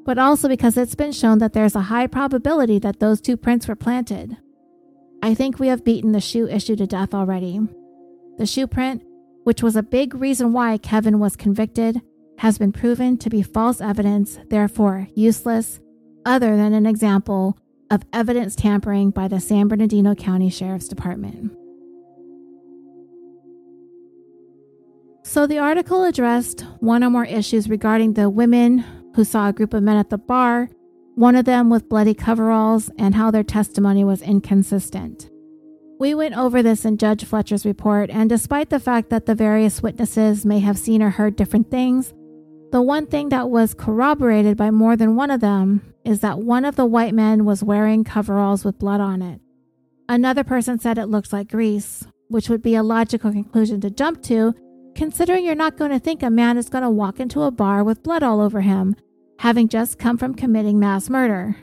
[0.08, 3.68] but also because it's been shown that there's a high probability that those two prints
[3.68, 4.38] were planted.
[5.22, 7.60] I think we have beaten the shoe issue to death already.
[8.38, 9.02] The shoe print,
[9.44, 12.00] which was a big reason why Kevin was convicted,
[12.38, 15.78] has been proven to be false evidence, therefore useless,
[16.24, 17.58] other than an example
[17.90, 21.54] of evidence tampering by the San Bernardino County Sheriff's Department.
[25.22, 28.86] So the article addressed one or more issues regarding the women
[29.18, 30.70] who saw a group of men at the bar,
[31.16, 35.28] one of them with bloody coveralls, and how their testimony was inconsistent.
[35.98, 39.82] We went over this in Judge Fletcher's report, and despite the fact that the various
[39.82, 42.14] witnesses may have seen or heard different things,
[42.70, 46.64] the one thing that was corroborated by more than one of them is that one
[46.64, 49.40] of the white men was wearing coveralls with blood on it.
[50.08, 54.22] Another person said it looked like grease, which would be a logical conclusion to jump
[54.22, 54.54] to,
[54.94, 57.82] considering you're not going to think a man is going to walk into a bar
[57.82, 58.94] with blood all over him,
[59.38, 61.56] having just come from committing mass murder.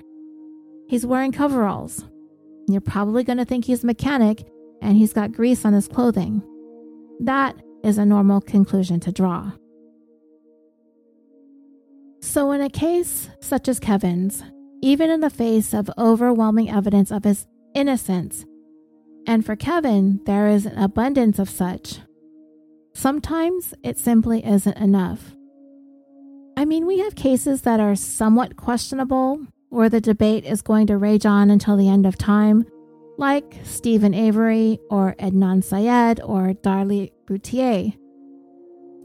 [0.88, 2.06] He's wearing coveralls.
[2.68, 4.48] You're probably going to think he's a mechanic
[4.82, 6.42] and he's got grease on his clothing.
[7.20, 9.52] That is a normal conclusion to draw.
[12.22, 14.44] So, in a case such as Kevin's,
[14.82, 17.46] even in the face of overwhelming evidence of his
[17.76, 18.46] innocence,
[19.28, 22.00] and for Kevin, there is an abundance of such,
[22.94, 25.35] sometimes it simply isn't enough.
[26.58, 30.98] I mean, we have cases that are somewhat questionable, or the debate is going to
[30.98, 32.66] rage on until the end of time,
[33.18, 37.94] like Steven Avery or Adnan Syed or Darlie Routier.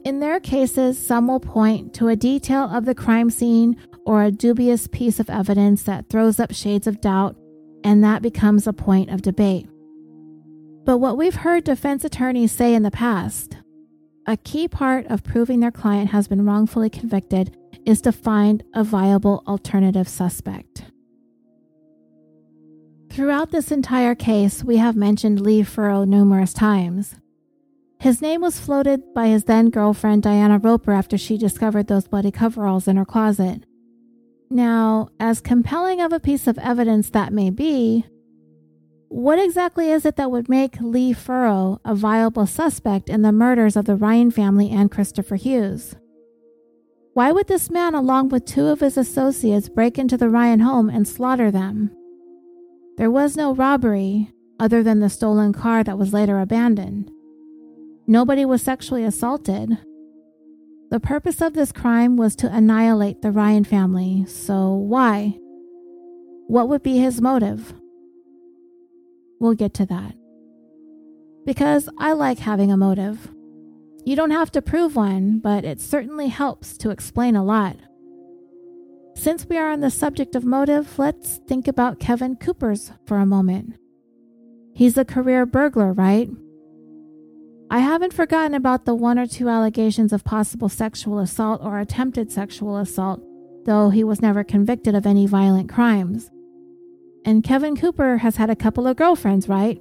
[0.05, 3.77] In their cases, some will point to a detail of the crime scene
[4.07, 7.37] or a dubious piece of evidence that throws up shades of doubt,
[7.83, 9.67] and that becomes a point of debate.
[10.85, 13.57] But what we've heard defense attorneys say in the past,
[14.31, 18.85] a key part of proving their client has been wrongfully convicted is to find a
[18.85, 20.85] viable alternative suspect.
[23.11, 27.17] Throughout this entire case, we have mentioned Lee Furrow numerous times.
[27.99, 32.31] His name was floated by his then girlfriend Diana Roper after she discovered those bloody
[32.31, 33.65] coveralls in her closet.
[34.49, 38.07] Now, as compelling of a piece of evidence that may be,
[39.11, 43.75] what exactly is it that would make Lee Furrow a viable suspect in the murders
[43.75, 45.97] of the Ryan family and Christopher Hughes?
[47.13, 50.89] Why would this man, along with two of his associates, break into the Ryan home
[50.89, 51.91] and slaughter them?
[52.99, 54.31] There was no robbery
[54.61, 57.11] other than the stolen car that was later abandoned.
[58.07, 59.77] Nobody was sexually assaulted.
[60.91, 65.37] The purpose of this crime was to annihilate the Ryan family, so why?
[66.47, 67.75] What would be his motive?
[69.41, 70.15] We'll get to that.
[71.45, 73.29] Because I like having a motive.
[74.05, 77.77] You don't have to prove one, but it certainly helps to explain a lot.
[79.17, 83.27] Since we are on the subject of motive, let's think about Kevin Cooper's for a
[83.27, 83.75] moment.
[84.75, 86.31] He's a career burglar, right?
[87.71, 92.33] I haven't forgotten about the one or two allegations of possible sexual assault or attempted
[92.33, 93.23] sexual assault,
[93.65, 96.31] though he was never convicted of any violent crimes.
[97.25, 99.81] And Kevin Cooper has had a couple of girlfriends, right?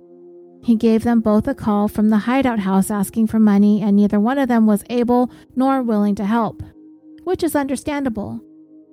[0.62, 4.20] He gave them both a call from the hideout house asking for money, and neither
[4.20, 6.62] one of them was able nor willing to help,
[7.24, 8.42] which is understandable.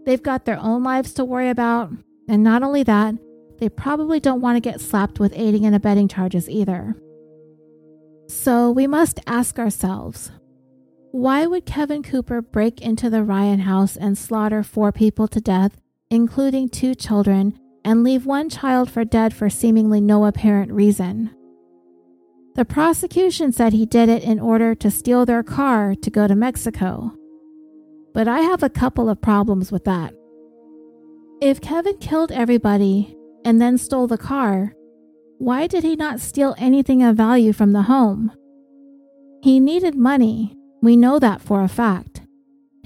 [0.04, 1.90] They've got their own lives to worry about,
[2.28, 3.16] and not only that,
[3.58, 6.94] they probably don't want to get slapped with aiding and abetting charges either.
[8.28, 10.30] So we must ask ourselves
[11.10, 15.80] why would Kevin Cooper break into the Ryan house and slaughter four people to death,
[16.10, 21.30] including two children, and leave one child for dead for seemingly no apparent reason?
[22.56, 26.34] The prosecution said he did it in order to steal their car to go to
[26.34, 27.14] Mexico.
[28.12, 30.12] But I have a couple of problems with that.
[31.40, 34.74] If Kevin killed everybody and then stole the car,
[35.38, 38.32] why did he not steal anything of value from the home?
[39.44, 40.56] He needed money.
[40.82, 42.22] We know that for a fact.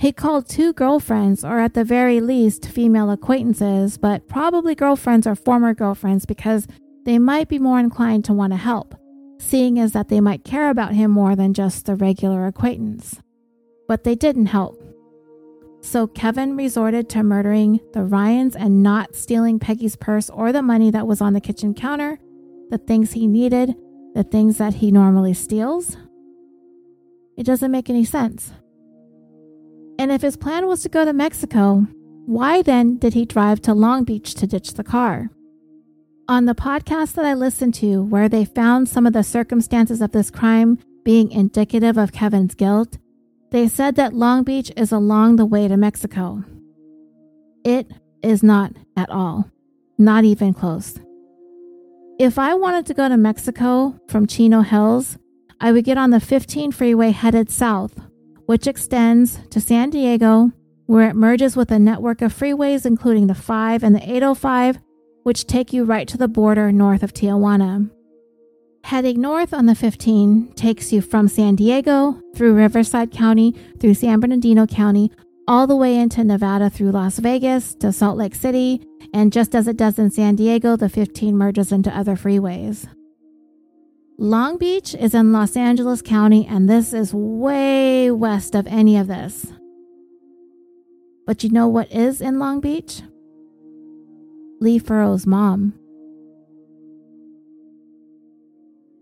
[0.01, 5.35] He called two girlfriends, or at the very least, female acquaintances, but probably girlfriends or
[5.35, 6.67] former girlfriends because
[7.05, 8.95] they might be more inclined to want to help,
[9.39, 13.21] seeing as that they might care about him more than just the regular acquaintance.
[13.89, 14.83] But they didn't help.
[15.83, 20.91] So Kevin resorted to murdering the Ryans and not stealing Peggy's purse or the money
[20.91, 22.19] that was on the kitchen counter
[22.71, 23.75] the things he needed,
[24.15, 25.99] the things that he normally steals?
[27.37, 28.53] It doesn't make any sense.
[30.01, 31.87] And if his plan was to go to Mexico,
[32.25, 35.29] why then did he drive to Long Beach to ditch the car?
[36.27, 40.13] On the podcast that I listened to, where they found some of the circumstances of
[40.13, 42.97] this crime being indicative of Kevin's guilt,
[43.51, 46.45] they said that Long Beach is along the way to Mexico.
[47.63, 47.91] It
[48.23, 49.51] is not at all,
[49.99, 50.99] not even close.
[52.19, 55.19] If I wanted to go to Mexico from Chino Hills,
[55.61, 58.01] I would get on the 15 freeway headed south,
[58.51, 60.51] which extends to San Diego,
[60.87, 64.81] where it merges with a network of freeways, including the 5 and the 805,
[65.23, 67.89] which take you right to the border north of Tijuana.
[68.83, 74.19] Heading north on the 15 takes you from San Diego through Riverside County, through San
[74.19, 75.13] Bernardino County,
[75.47, 79.69] all the way into Nevada through Las Vegas to Salt Lake City, and just as
[79.69, 82.89] it does in San Diego, the 15 merges into other freeways.
[84.23, 89.07] Long Beach is in Los Angeles County, and this is way west of any of
[89.07, 89.47] this.
[91.27, 93.01] But you know what is in Long Beach?
[94.61, 95.73] Lee Furrow's mom.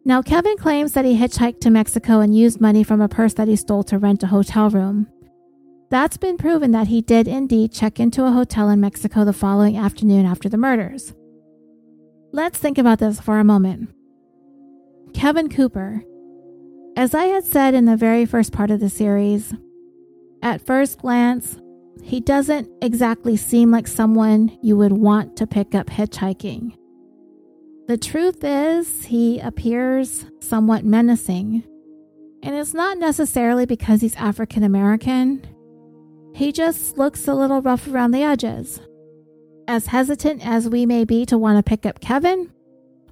[0.05, 3.49] Now, Kevin claims that he hitchhiked to Mexico and used money from a purse that
[3.49, 5.09] he stole to rent a hotel room.
[5.91, 9.77] That's been proven that he did indeed check into a hotel in Mexico the following
[9.77, 11.13] afternoon after the murders.
[12.31, 13.93] Let's think about this for a moment.
[15.13, 16.03] Kevin Cooper.
[16.97, 19.55] As I had said in the very first part of the series,
[20.43, 21.61] at first glance,
[22.03, 26.77] he doesn't exactly seem like someone you would want to pick up hitchhiking.
[27.87, 31.65] The truth is, he appears somewhat menacing.
[32.43, 35.47] And it's not necessarily because he's African American.
[36.35, 38.81] He just looks a little rough around the edges.
[39.67, 42.53] As hesitant as we may be to want to pick up Kevin,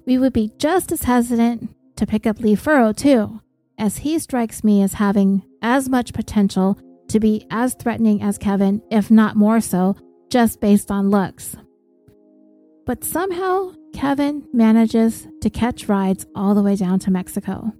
[0.05, 3.41] we would be just as hesitant to pick up Lee Furrow too,
[3.77, 6.77] as he strikes me as having as much potential
[7.09, 9.95] to be as threatening as Kevin, if not more so,
[10.29, 11.55] just based on looks.
[12.85, 17.73] But somehow, Kevin manages to catch rides all the way down to Mexico.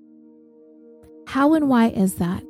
[1.28, 2.44] How and why is that?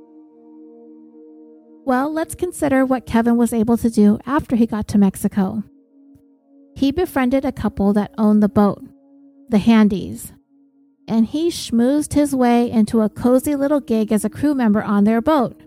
[1.85, 5.63] Well, let's consider what Kevin was able to do after he got to Mexico.
[6.75, 8.83] He befriended a couple that owned the boat,
[9.49, 10.31] the Handies,
[11.07, 15.03] and he schmoozed his way into a cozy little gig as a crew member on
[15.03, 15.61] their boat.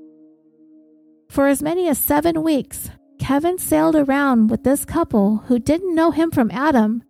[1.29, 6.11] For as many as seven weeks, Kevin sailed around with this couple who didn't know
[6.11, 7.03] him from Adam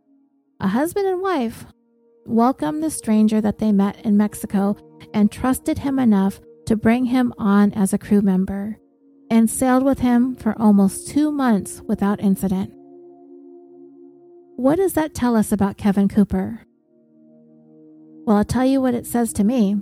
[0.60, 1.64] a husband and wife
[2.26, 4.76] welcomed the stranger that they met in Mexico
[5.14, 8.76] and trusted him enough to bring him on as a crew member
[9.30, 12.72] and sailed with him for almost two months without incident.
[14.56, 16.66] What does that tell us about Kevin Cooper?
[18.30, 19.76] Well, I'll tell you what it says to me.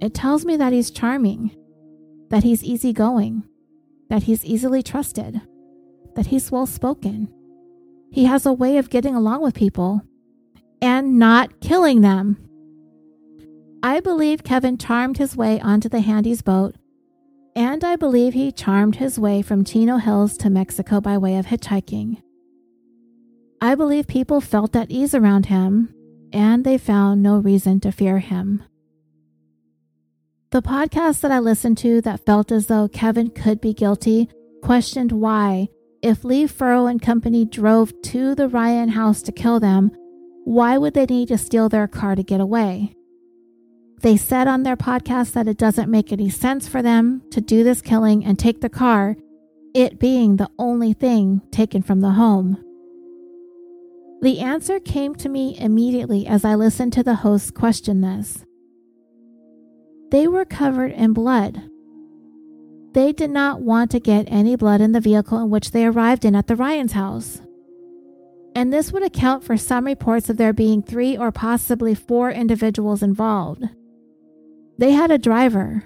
[0.00, 1.56] It tells me that he's charming,
[2.30, 3.44] that he's easygoing,
[4.10, 5.40] that he's easily trusted,
[6.16, 7.28] that he's well spoken
[8.14, 10.00] he has a way of getting along with people
[10.80, 12.38] and not killing them.
[13.82, 16.76] I believe Kevin charmed his way onto the Handy's boat,
[17.56, 21.46] and I believe he charmed his way from Chino Hills to Mexico by way of
[21.46, 22.22] hitchhiking.
[23.60, 25.92] I believe people felt at ease around him,
[26.34, 28.62] and they found no reason to fear him.
[30.50, 34.28] The podcast that I listened to that felt as though Kevin could be guilty
[34.62, 35.68] questioned why
[36.02, 39.90] if Lee Furrow and company drove to the Ryan house to kill them,
[40.44, 42.94] why would they need to steal their car to get away?
[44.02, 47.64] They said on their podcast that it doesn't make any sense for them to do
[47.64, 49.16] this killing and take the car,
[49.74, 52.62] it being the only thing taken from the home.
[54.24, 58.42] The answer came to me immediately as I listened to the host question this.
[60.10, 61.68] They were covered in blood.
[62.94, 66.24] They did not want to get any blood in the vehicle in which they arrived
[66.24, 67.42] in at the Ryans' house.
[68.56, 73.02] And this would account for some reports of there being three or possibly four individuals
[73.02, 73.64] involved.
[74.78, 75.84] They had a driver,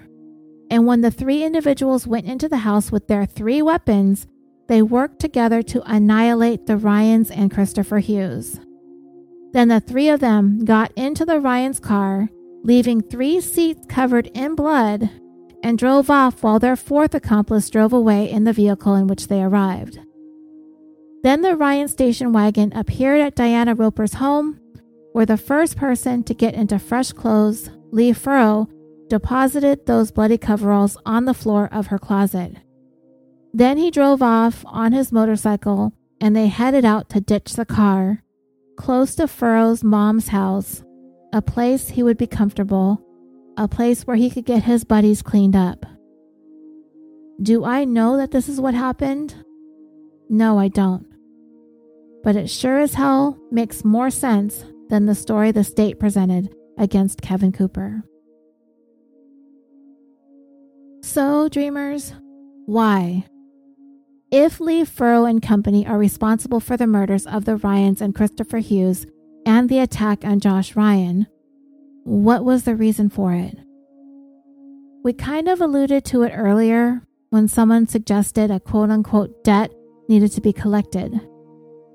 [0.71, 4.27] and when the three individuals went into the house with their three weapons,
[4.69, 8.59] they worked together to annihilate the Ryans and Christopher Hughes.
[9.51, 12.29] Then the three of them got into the Ryans' car,
[12.63, 15.09] leaving three seats covered in blood
[15.63, 19.41] and drove off while their fourth accomplice drove away in the vehicle in which they
[19.41, 19.99] arrived.
[21.23, 24.59] Then the Ryan station wagon appeared at Diana Roper's home,
[25.13, 28.69] where the first person to get into fresh clothes, Lee Furrow,
[29.09, 32.55] deposited those bloody coveralls on the floor of her closet.
[33.53, 38.23] Then he drove off on his motorcycle and they headed out to ditch the car,
[38.77, 40.83] close to Furrow's mom's house,
[41.33, 43.03] a place he would be comfortable
[43.59, 45.85] a place where he could get his buddies cleaned up.
[47.41, 49.35] Do I know that this is what happened?
[50.29, 51.05] No, I don't.
[52.23, 57.21] But it sure as hell makes more sense than the story the state presented against
[57.21, 58.01] Kevin Cooper.
[61.03, 62.13] So, dreamers,
[62.65, 63.25] why?
[64.31, 68.59] If Lee Furrow and company are responsible for the murders of the Ryans and Christopher
[68.59, 69.07] Hughes
[69.43, 71.25] and the attack on Josh Ryan,
[72.03, 73.57] what was the reason for it?
[75.03, 77.01] We kind of alluded to it earlier
[77.31, 79.71] when someone suggested a quote unquote debt
[80.07, 81.19] needed to be collected.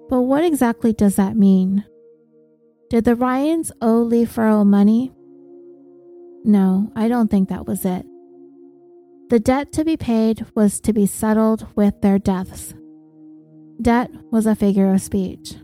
[0.09, 1.85] But what exactly does that mean?
[2.91, 5.13] Did the Ryans owe Lee Furrow money?
[6.43, 8.05] No, I don't think that was it.
[9.31, 12.75] The debt to be paid was to be settled with their deaths.
[13.81, 15.55] Debt was a figure of speech.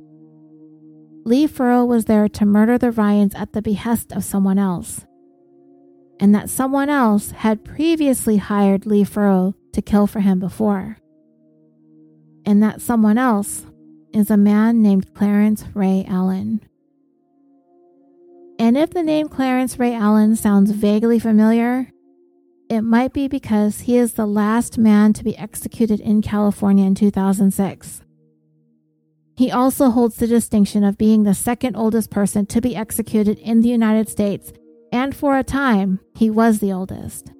[1.25, 5.05] Lee Furrow was there to murder the Ryans at the behest of someone else,
[6.19, 10.97] and that someone else had previously hired Lee Furrow to kill for him before.
[12.47, 13.67] And that someone else
[14.15, 16.63] is a man named Clarence Ray Allen.
[18.59, 21.93] And if the name Clarence Ray Allen sounds vaguely familiar,
[22.71, 26.95] it might be because he is the last man to be executed in California in
[26.95, 28.03] 2006.
[29.37, 33.61] He also holds the distinction of being the second oldest person to be executed in
[33.61, 34.53] the United States,
[34.93, 37.33] and for a time, he was the oldest.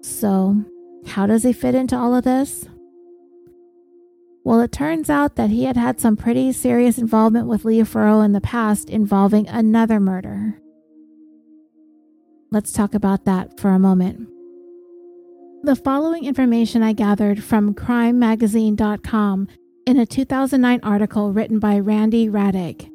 [0.00, 0.64] So,
[1.06, 2.64] how does he fit into all of this?
[4.42, 8.22] Well, it turns out that he had had some pretty serious involvement with Lee Furrow
[8.22, 10.61] in the past involving another murder.
[12.52, 14.28] Let's talk about that for a moment.
[15.62, 19.48] The following information I gathered from crimemagazine.com
[19.86, 22.90] in a 2009 article written by Randy Radic.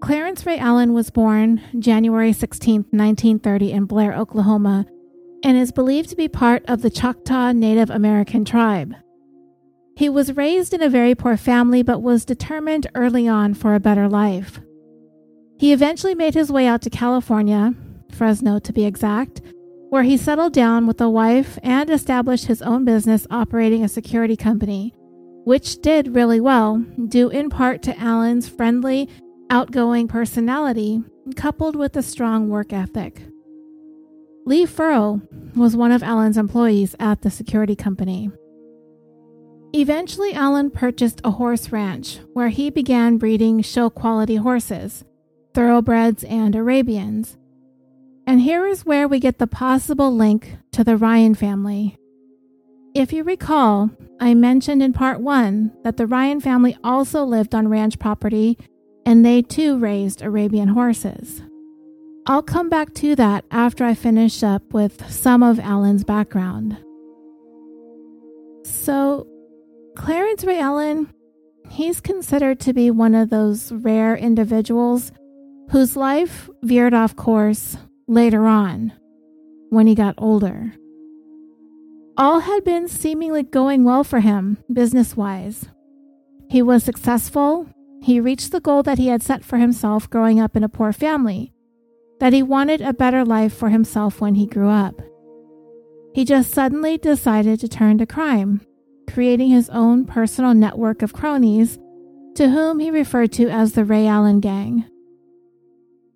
[0.00, 4.86] Clarence Ray Allen was born January 16, 1930, in Blair, Oklahoma,
[5.42, 8.94] and is believed to be part of the Choctaw Native American tribe.
[9.94, 13.80] He was raised in a very poor family but was determined early on for a
[13.80, 14.58] better life.
[15.58, 17.74] He eventually made his way out to California,
[18.14, 19.42] Fresno to be exact,
[19.90, 24.36] where he settled down with a wife and established his own business operating a security
[24.36, 24.94] company,
[25.44, 29.08] which did really well, due in part to Allen's friendly,
[29.50, 31.02] outgoing personality
[31.36, 33.22] coupled with a strong work ethic.
[34.46, 35.22] Lee Furrow
[35.56, 38.30] was one of Allen's employees at the security company.
[39.72, 45.04] Eventually, Allen purchased a horse ranch where he began breeding show quality horses,
[45.54, 47.36] thoroughbreds, and Arabians.
[48.26, 51.96] And here is where we get the possible link to the Ryan family.
[52.94, 53.90] If you recall,
[54.20, 58.56] I mentioned in part one that the Ryan family also lived on ranch property
[59.04, 61.42] and they too raised Arabian horses.
[62.26, 66.78] I'll come back to that after I finish up with some of Allen's background.
[68.64, 69.26] So,
[69.94, 71.12] Clarence Ray Allen,
[71.68, 75.12] he's considered to be one of those rare individuals
[75.70, 78.92] whose life veered off course later on,
[79.70, 80.74] when he got older.
[82.16, 85.66] All had been seemingly going well for him, business wise.
[86.48, 87.68] He was successful.
[88.02, 90.92] He reached the goal that he had set for himself growing up in a poor
[90.92, 91.52] family,
[92.20, 95.00] that he wanted a better life for himself when he grew up.
[96.14, 98.60] He just suddenly decided to turn to crime,
[99.10, 101.78] creating his own personal network of cronies,
[102.36, 104.84] to whom he referred to as the Ray Allen Gang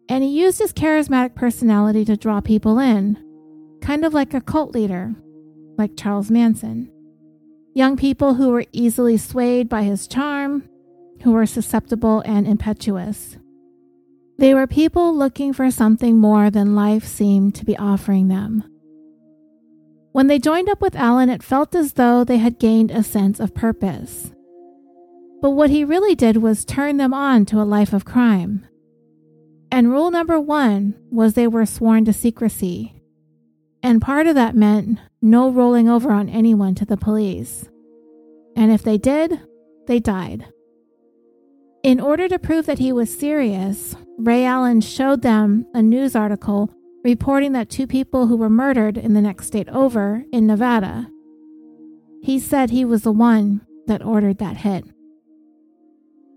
[0.08, 3.16] and he used his charismatic personality to draw people in,
[3.82, 5.14] kind of like a cult leader,
[5.76, 6.90] like Charles Manson.
[7.74, 10.68] Young people who were easily swayed by his charm,
[11.22, 13.36] who were susceptible and impetuous.
[14.38, 18.64] They were people looking for something more than life seemed to be offering them.
[20.12, 23.40] When they joined up with Allen, it felt as though they had gained a sense
[23.40, 24.32] of purpose.
[25.40, 28.66] But what he really did was turn them on to a life of crime.
[29.70, 32.94] And rule number one was they were sworn to secrecy.
[33.82, 37.68] And part of that meant no rolling over on anyone to the police.
[38.56, 39.40] And if they did,
[39.86, 40.46] they died.
[41.82, 46.70] In order to prove that he was serious, Ray Allen showed them a news article
[47.04, 51.08] reporting that two people who were murdered in the next state over in Nevada.
[52.22, 54.84] He said he was the one that ordered that hit.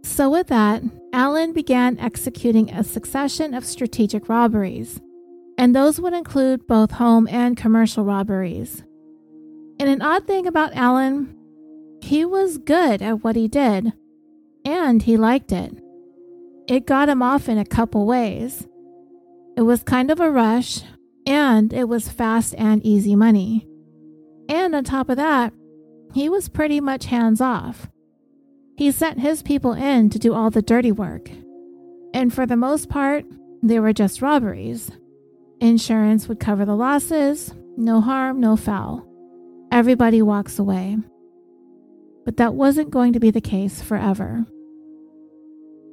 [0.03, 0.83] So, with that,
[1.13, 4.99] Allen began executing a succession of strategic robberies,
[5.57, 8.83] and those would include both home and commercial robberies.
[9.79, 11.35] And an odd thing about Allen,
[12.01, 13.93] he was good at what he did,
[14.65, 15.77] and he liked it.
[16.67, 18.67] It got him off in a couple ways.
[19.55, 20.81] It was kind of a rush,
[21.27, 23.67] and it was fast and easy money.
[24.49, 25.53] And on top of that,
[26.13, 27.89] he was pretty much hands off.
[28.81, 31.29] He sent his people in to do all the dirty work.
[32.15, 33.25] And for the most part,
[33.61, 34.89] they were just robberies.
[35.59, 39.07] Insurance would cover the losses, no harm, no foul.
[39.71, 40.97] Everybody walks away.
[42.25, 44.47] But that wasn't going to be the case forever.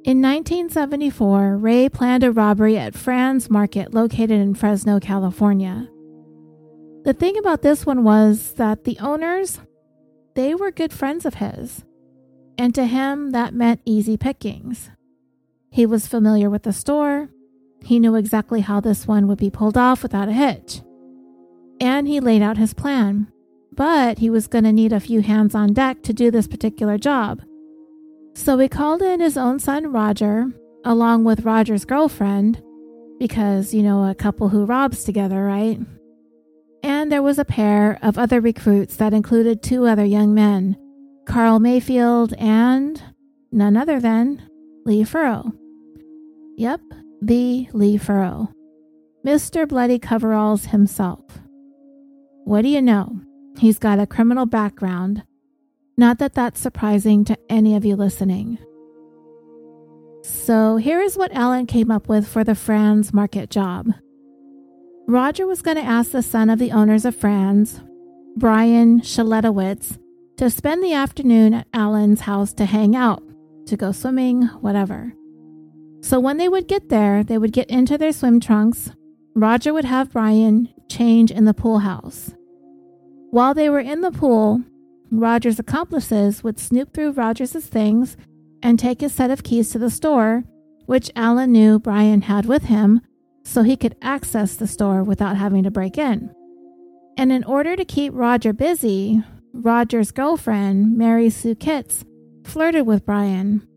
[0.03, 5.87] In 1974, Ray planned a robbery at Fran's Market located in Fresno, California.
[7.03, 9.59] The thing about this one was that the owners,
[10.33, 11.83] they were good friends of his.
[12.59, 14.89] And to him, that meant easy pickings.
[15.71, 17.29] He was familiar with the store.
[17.81, 20.81] He knew exactly how this one would be pulled off without a hitch.
[21.79, 23.31] And he laid out his plan.
[23.71, 26.97] But he was going to need a few hands on deck to do this particular
[26.97, 27.41] job.
[28.35, 30.47] So he called in his own son, Roger,
[30.83, 32.61] along with Roger's girlfriend,
[33.19, 35.79] because, you know, a couple who robs together, right?
[36.83, 40.75] And there was a pair of other recruits that included two other young men,
[41.29, 42.99] Carl Mayfield and
[43.51, 44.41] none other than
[44.83, 45.53] Lee Furrow.
[46.57, 46.81] Yep,
[47.21, 48.51] the Lee Furrow.
[49.23, 49.67] Mr.
[49.67, 51.23] Bloody Coveralls himself.
[52.45, 53.21] What do you know?
[53.59, 55.21] He's got a criminal background.
[55.97, 58.57] Not that that's surprising to any of you listening.
[60.23, 63.93] So here is what Allen came up with for the Fran's Market job.
[65.07, 67.81] Roger was going to ask the son of the owners of Fran's,
[68.35, 69.99] Brian Schletewitz,
[70.39, 73.21] to spend the afternoon at Allen's house to hang out,
[73.65, 75.11] to go swimming, whatever.
[75.99, 78.89] So when they would get there, they would get into their swim trunks.
[79.35, 82.33] Roger would have Brian change in the pool house.
[83.31, 84.63] While they were in the pool,
[85.11, 88.15] Roger's accomplices would snoop through Roger's things
[88.63, 90.45] and take his set of keys to the store,
[90.85, 93.01] which Allen knew Brian had with him,
[93.43, 96.33] so he could access the store without having to break in.
[97.17, 99.21] And in order to keep Roger busy,
[99.53, 102.05] Roger's girlfriend, Mary Sue Kitts,
[102.43, 103.67] flirted with Brian,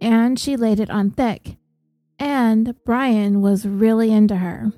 [0.00, 1.56] and she laid it on thick.
[2.18, 4.72] And Brian was really into her.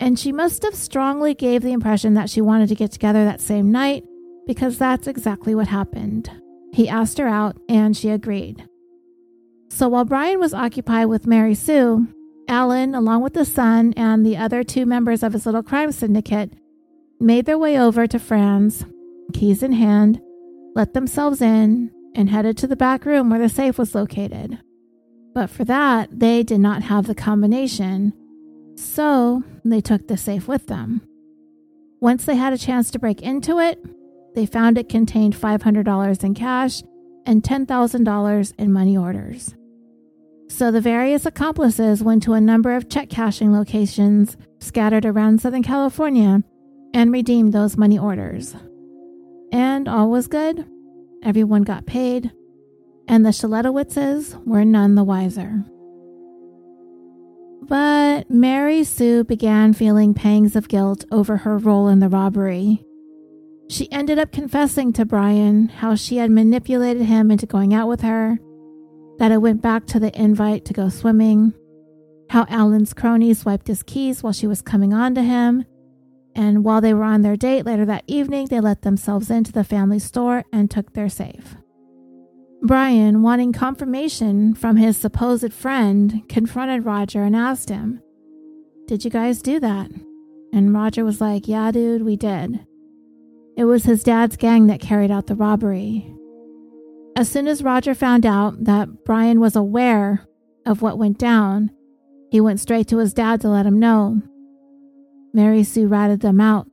[0.00, 3.40] And she must have strongly gave the impression that she wanted to get together that
[3.40, 4.04] same night,
[4.46, 6.30] because that's exactly what happened.
[6.72, 8.66] He asked her out, and she agreed.
[9.68, 12.06] So while Brian was occupied with Mary Sue,
[12.48, 16.52] Allen, along with the son and the other two members of his little crime syndicate,
[17.20, 18.84] made their way over to Fran's,
[19.32, 20.20] keys in hand,
[20.74, 24.58] let themselves in, and headed to the back room where the safe was located.
[25.34, 28.12] But for that, they did not have the combination,
[28.76, 31.02] so they took the safe with them.
[32.00, 33.82] Once they had a chance to break into it,
[34.34, 36.82] they found it contained $500 in cash
[37.26, 39.54] and $10,000 in money orders.
[40.48, 45.62] So the various accomplices went to a number of check cashing locations scattered around Southern
[45.62, 46.42] California
[46.92, 48.54] and redeemed those money orders.
[49.52, 50.66] And all was good.
[51.22, 52.32] Everyone got paid,
[53.06, 55.64] and the Schletewitzes were none the wiser.
[57.62, 62.82] But Mary Sue began feeling pangs of guilt over her role in the robbery.
[63.68, 68.00] She ended up confessing to Brian how she had manipulated him into going out with
[68.00, 68.38] her
[69.18, 71.54] that it went back to the invite to go swimming,
[72.30, 75.64] how Allen's cronies swiped his keys while she was coming on to him,
[76.34, 79.64] and while they were on their date later that evening, they let themselves into the
[79.64, 81.56] family store and took their safe.
[82.62, 88.00] Brian, wanting confirmation from his supposed friend, confronted Roger and asked him,
[88.86, 89.90] Did you guys do that?
[90.52, 92.64] And Roger was like, Yeah, dude, we did.
[93.56, 96.14] It was his dad's gang that carried out the robbery.
[97.16, 100.26] As soon as Roger found out that Brian was aware
[100.64, 101.70] of what went down,
[102.30, 104.22] he went straight to his dad to let him know.
[105.32, 106.66] Mary Sue ratted them out.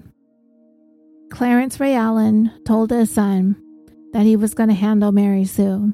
[1.30, 3.56] Clarence Ray Allen told his son
[4.14, 5.94] that he was going to handle Mary Sue.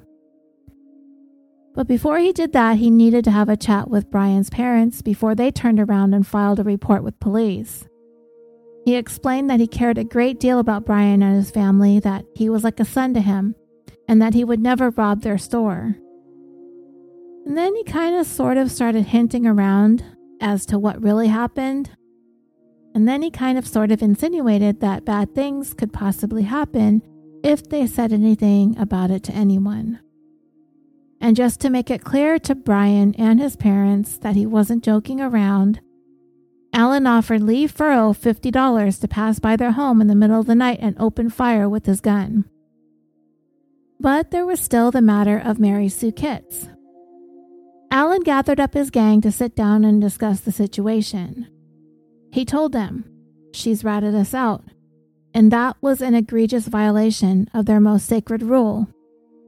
[1.76, 5.36] But before he did that, he needed to have a chat with Brian's parents before
[5.36, 7.86] they turned around and filed a report with police.
[8.86, 12.50] He explained that he cared a great deal about Brian and his family, that he
[12.50, 13.56] was like a son to him,
[14.08, 15.98] and that he would never rob their store.
[17.46, 20.06] And then he kind of sort of started hinting around
[20.40, 21.92] as to what really happened.
[22.96, 27.04] And then he kind of sort of insinuated that bad things could possibly happen
[27.44, 30.00] if they said anything about it to anyone.
[31.20, 35.20] And just to make it clear to Brian and his parents that he wasn't joking
[35.20, 35.82] around,
[36.74, 40.56] Allen offered Lee Furrow $50 to pass by their home in the middle of the
[40.56, 42.46] night and open fire with his gun.
[44.00, 46.70] But there was still the matter of Mary Sue Kitts.
[47.92, 51.48] Allen gathered up his gang to sit down and discuss the situation.
[52.36, 53.06] He told them,
[53.54, 54.62] She's ratted us out,
[55.34, 58.90] and that was an egregious violation of their most sacred rule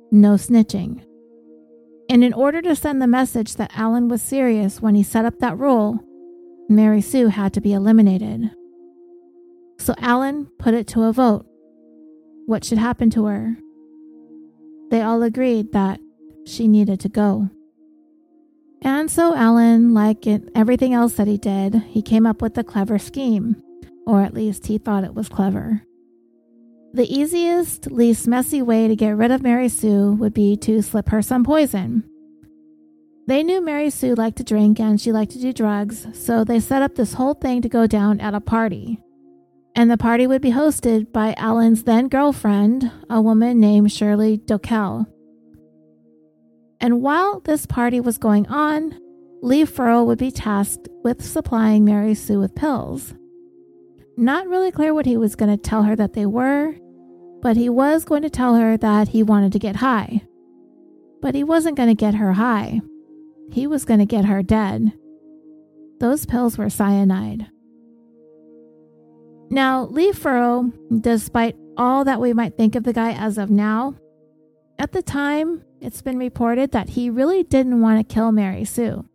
[0.09, 1.03] no snitching.
[2.09, 5.39] And in order to send the message that Allen was serious when he set up
[5.39, 5.99] that rule,
[6.69, 8.51] Mary Sue had to be eliminated.
[9.79, 11.45] So Allen put it to a vote.
[12.45, 13.57] What should happen to her?
[14.91, 15.99] They all agreed that
[16.45, 17.49] she needed to go.
[18.81, 20.25] And so Allen, like
[20.55, 23.61] everything else that he did, he came up with a clever scheme,
[24.05, 25.81] or at least he thought it was clever.
[26.93, 31.09] The easiest, least messy way to get rid of Mary Sue would be to slip
[31.09, 32.03] her some poison.
[33.27, 36.61] They knew Mary Sue liked to drink and she liked to do drugs, so they
[36.61, 38.99] set up this whole thing to go down at a party.
[39.75, 45.07] And the party would be hosted by Allen's then girlfriend, a woman named Shirley Dockell.
[46.79, 48.99] And while this party was going on,
[49.41, 53.13] Lee Furrow would be tasked with supplying Mary Sue with pills.
[54.15, 56.75] Not really clear what he was going to tell her that they were,
[57.41, 60.21] but he was going to tell her that he wanted to get high.
[61.21, 62.81] But he wasn't going to get her high.
[63.51, 64.93] He was going to get her dead.
[65.99, 67.47] Those pills were cyanide.
[69.49, 73.95] Now, Lee Furrow, despite all that we might think of the guy as of now,
[74.79, 79.07] at the time, it's been reported that he really didn't want to kill Mary Sue.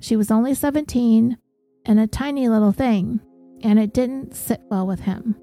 [0.00, 1.36] She was only 17
[1.84, 3.20] and a tiny little thing,
[3.62, 5.36] and it didn't sit well with him.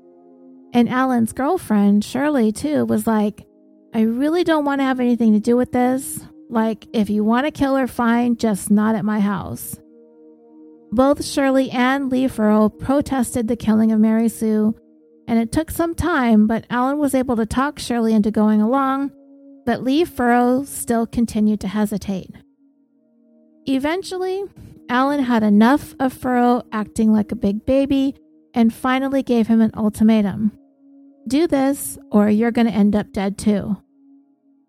[0.74, 3.46] And Allen's girlfriend, Shirley, too, was like,
[3.94, 6.20] I really don't want to have anything to do with this.
[6.50, 9.76] Like, if you want to kill her, fine, just not at my house.
[10.92, 14.76] Both Shirley and Lee Furrow protested the killing of Mary Sue,
[15.28, 19.12] and it took some time, but Allen was able to talk Shirley into going along
[19.68, 22.32] but Lee Furrow still continued to hesitate.
[23.66, 24.46] Eventually,
[24.88, 28.16] Allen had enough of Furrow acting like a big baby
[28.54, 30.58] and finally gave him an ultimatum
[31.28, 33.76] do this, or you're going to end up dead too.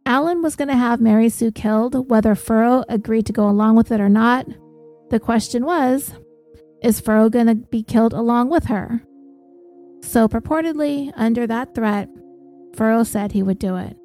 [0.05, 3.93] Allen was going to have Mary Sue killed, whether Furrow agreed to go along with
[3.93, 4.47] it or not.
[5.11, 6.13] The question was
[6.83, 9.03] is Furrow going to be killed along with her?
[10.03, 12.09] So, purportedly, under that threat,
[12.75, 13.97] Furrow said he would do it.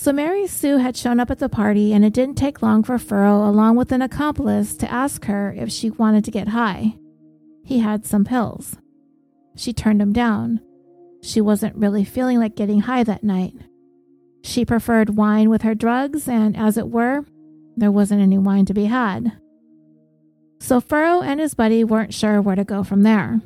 [0.00, 2.96] So Mary Sue had shown up at the party, and it didn't take long for
[2.96, 6.96] Furrow, along with an accomplice, to ask her if she wanted to get high.
[7.66, 8.78] He had some pills.
[9.56, 10.62] She turned him down.
[11.20, 13.52] She wasn't really feeling like getting high that night.
[14.42, 17.26] She preferred wine with her drugs, and as it were,
[17.76, 19.38] there wasn't any wine to be had.
[20.60, 23.42] So Furrow and his buddy weren't sure where to go from there.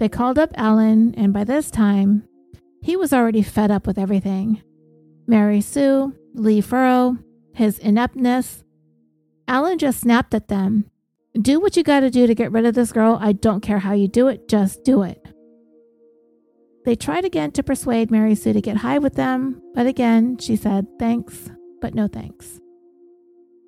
[0.00, 2.28] They called up Allen, and by this time,
[2.82, 4.60] he was already fed up with everything.
[5.26, 7.18] Mary Sue, Lee Furrow,
[7.54, 8.62] his ineptness.
[9.48, 10.90] Allen just snapped at them.
[11.40, 13.18] Do what you gotta do to get rid of this girl.
[13.20, 15.26] I don't care how you do it, just do it.
[16.84, 20.54] They tried again to persuade Mary Sue to get high with them, but again she
[20.54, 21.50] said thanks,
[21.80, 22.60] but no thanks.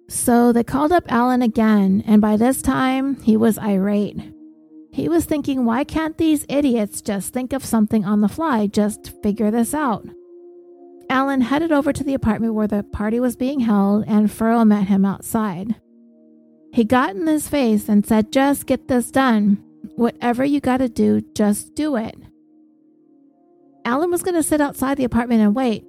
[0.09, 4.33] So they called up Allen again, and by this time he was irate.
[4.93, 9.13] He was thinking, why can't these idiots just think of something on the fly, just
[9.23, 10.07] figure this out?
[11.11, 14.89] Allen headed over to the apartment where the party was being held, and Furrow met
[14.89, 15.77] him outside.
[16.73, 19.63] He got in his face and said, Just get this done.
[19.97, 22.15] Whatever you gotta do, just do it.
[23.85, 25.85] Allen was gonna sit outside the apartment and wait.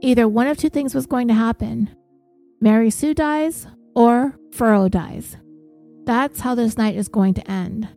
[0.00, 1.90] Either one of two things was going to happen
[2.60, 5.36] Mary Sue dies or Furrow dies.
[6.04, 7.88] That's how this night is going to end.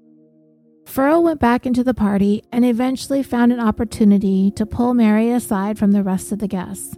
[0.91, 5.80] Furrow went back into the party and eventually found an opportunity to pull Mary aside
[5.80, 6.97] from the rest of the guests.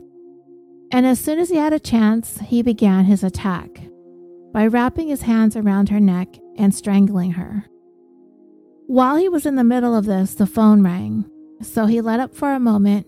[0.91, 3.70] And as soon as he had a chance, he began his attack
[4.52, 7.65] by wrapping his hands around her neck and strangling her.
[8.88, 11.30] While he was in the middle of this, the phone rang,
[11.61, 13.06] so he let up for a moment.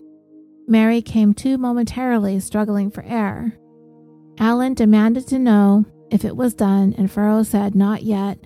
[0.68, 3.58] Mary came to momentarily, struggling for air.
[4.38, 8.38] Allen demanded to know if it was done, and Furrow said, Not yet.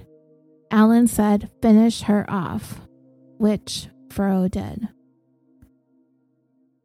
[0.71, 2.81] Allen said, Finish her off,
[3.39, 4.89] which Furrow did.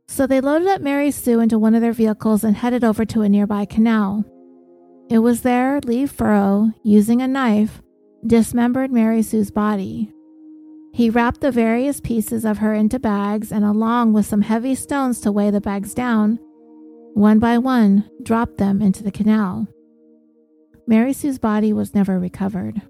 [0.07, 3.21] So they loaded up Mary Sue into one of their vehicles and headed over to
[3.21, 4.23] a nearby canal.
[5.09, 7.81] It was there Lee Furrow, using a knife,
[8.25, 10.11] dismembered Mary Sue's body.
[10.93, 15.19] He wrapped the various pieces of her into bags and, along with some heavy stones
[15.21, 16.39] to weigh the bags down,
[17.13, 19.67] one by one dropped them into the canal.
[20.87, 22.81] Mary Sue's body was never recovered.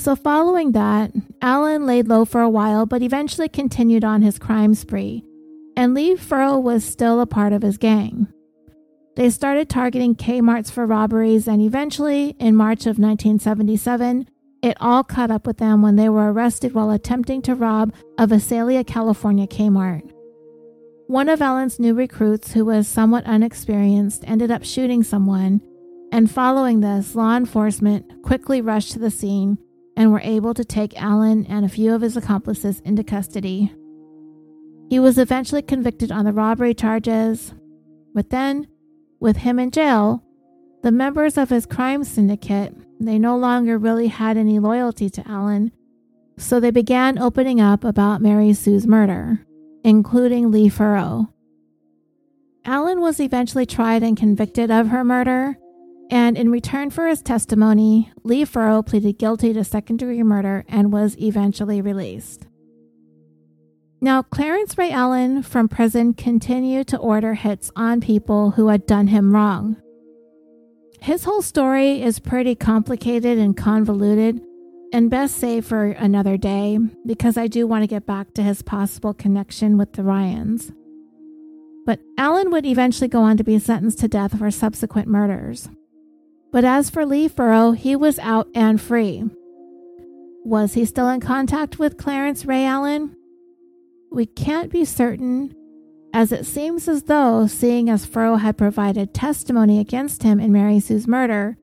[0.00, 1.12] So, following that,
[1.42, 5.22] Allen laid low for a while but eventually continued on his crime spree,
[5.76, 8.26] and Lee Furrow was still a part of his gang.
[9.16, 14.26] They started targeting Kmarts for robberies, and eventually, in March of 1977,
[14.62, 18.26] it all caught up with them when they were arrested while attempting to rob a
[18.26, 20.10] Visalia, California Kmart.
[21.08, 25.60] One of Allen's new recruits, who was somewhat unexperienced, ended up shooting someone,
[26.10, 29.58] and following this, law enforcement quickly rushed to the scene
[30.00, 33.70] and were able to take Allen and a few of his accomplices into custody.
[34.88, 37.52] He was eventually convicted on the robbery charges,
[38.14, 38.66] but then,
[39.20, 40.24] with him in jail,
[40.82, 45.70] the members of his crime syndicate, they no longer really had any loyalty to Allen,
[46.38, 49.44] so they began opening up about Mary Sue's murder,
[49.84, 51.30] including Lee Furrow.
[52.64, 55.58] Allen was eventually tried and convicted of her murder,
[56.10, 60.92] and in return for his testimony, Lee Furrow pleaded guilty to second degree murder and
[60.92, 62.48] was eventually released.
[64.00, 69.06] Now, Clarence Ray Allen from prison continued to order hits on people who had done
[69.06, 69.76] him wrong.
[71.00, 74.40] His whole story is pretty complicated and convoluted,
[74.92, 78.62] and best saved for another day because I do want to get back to his
[78.62, 80.72] possible connection with the Ryans.
[81.86, 85.68] But Allen would eventually go on to be sentenced to death for subsequent murders.
[86.52, 89.24] But as for Lee Furrow, he was out and free.
[90.44, 93.14] Was he still in contact with Clarence Ray Allen?
[94.10, 95.54] We can't be certain,
[96.12, 100.80] as it seems as though, seeing as Furrow had provided testimony against him in Mary
[100.80, 101.56] Sue's murder,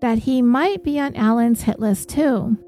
[0.00, 2.58] that he might be on Allen's hit list too.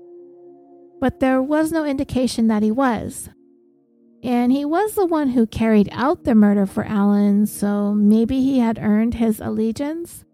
[1.00, 3.28] But there was no indication that he was.
[4.22, 8.60] And he was the one who carried out the murder for Allen, so maybe he
[8.60, 10.25] had earned his allegiance?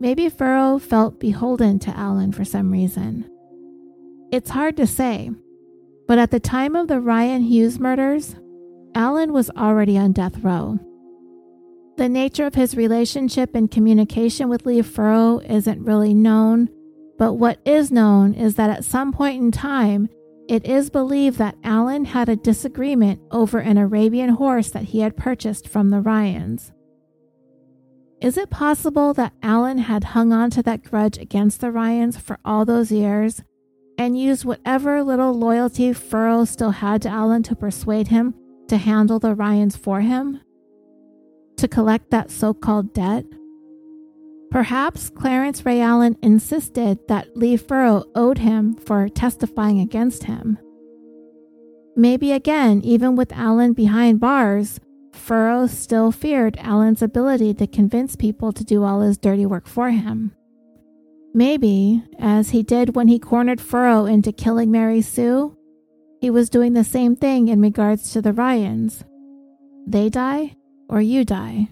[0.00, 3.28] Maybe Furrow felt beholden to Allen for some reason.
[4.30, 5.30] It's hard to say,
[6.06, 8.36] but at the time of the Ryan Hughes murders,
[8.94, 10.78] Allen was already on death row.
[11.96, 16.68] The nature of his relationship and communication with Lee Furrow isn't really known,
[17.18, 20.08] but what is known is that at some point in time,
[20.48, 25.16] it is believed that Allen had a disagreement over an Arabian horse that he had
[25.16, 26.72] purchased from the Ryans.
[28.20, 32.38] Is it possible that Allen had hung on to that grudge against the Ryans for
[32.44, 33.42] all those years
[33.96, 38.34] and used whatever little loyalty Furrow still had to Allen to persuade him
[38.68, 40.40] to handle the Ryans for him?
[41.58, 43.24] To collect that so called debt?
[44.50, 50.58] Perhaps Clarence Ray Allen insisted that Lee Furrow owed him for testifying against him.
[51.94, 54.80] Maybe again, even with Allen behind bars,
[55.12, 59.90] Furrow still feared Allen's ability to convince people to do all his dirty work for
[59.90, 60.32] him.
[61.34, 65.56] Maybe, as he did when he cornered Furrow into killing Mary Sue,
[66.20, 69.04] he was doing the same thing in regards to the Ryans.
[69.86, 70.56] They die,
[70.88, 71.68] or you die.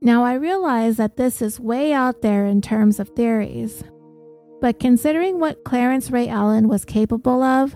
[0.00, 3.82] Now, I realize that this is way out there in terms of theories,
[4.60, 7.74] but considering what Clarence Ray Allen was capable of,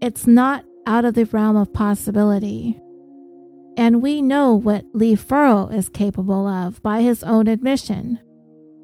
[0.00, 2.80] it's not out of the realm of possibility.
[3.78, 8.18] And we know what Lee Furrow is capable of by his own admission.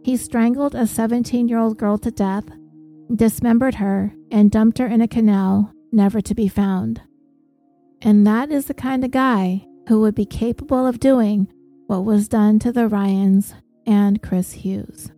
[0.04, 2.44] He strangled a 17 year old girl to death,
[3.12, 7.00] dismembered her, and dumped her in a canal, never to be found.
[8.02, 11.48] And that is the kind of guy who would be capable of doing
[11.88, 13.52] what was done to the Ryans
[13.84, 15.10] and Chris Hughes.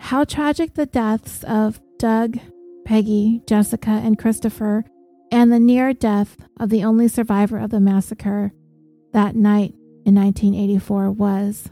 [0.00, 2.38] How tragic the deaths of Doug,
[2.86, 4.86] Peggy, Jessica, and Christopher
[5.30, 8.52] and the near death of the only survivor of the massacre
[9.12, 9.74] that night
[10.04, 11.70] in 1984 was.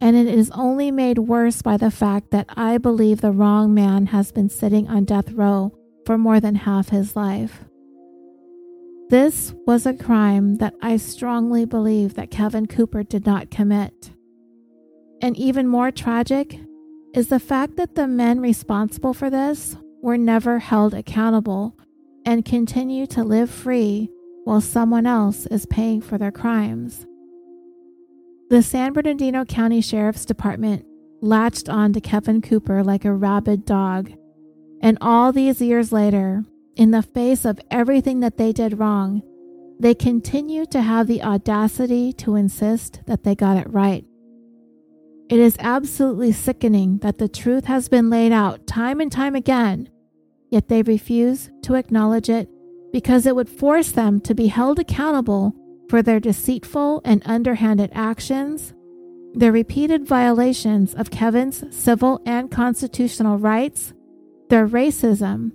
[0.00, 4.06] And it is only made worse by the fact that I believe the wrong man
[4.06, 5.72] has been sitting on death row
[6.06, 7.64] for more than half his life.
[9.10, 14.12] This was a crime that I strongly believe that Kevin Cooper did not commit.
[15.20, 16.58] And even more tragic
[17.12, 21.76] is the fact that the men responsible for this were never held accountable
[22.24, 24.10] and continue to live free
[24.44, 27.06] while someone else is paying for their crimes.
[28.50, 30.84] The San Bernardino County Sheriff's Department
[31.20, 34.12] latched on to Kevin Cooper like a rabid dog,
[34.82, 36.44] and all these years later,
[36.76, 39.22] in the face of everything that they did wrong,
[39.78, 44.04] they continue to have the audacity to insist that they got it right.
[45.28, 49.88] It is absolutely sickening that the truth has been laid out time and time again
[50.50, 52.48] yet they refuse to acknowledge it
[52.92, 55.54] because it would force them to be held accountable
[55.88, 58.74] for their deceitful and underhanded actions,
[59.32, 63.92] their repeated violations of Kevin's civil and constitutional rights,
[64.48, 65.52] their racism,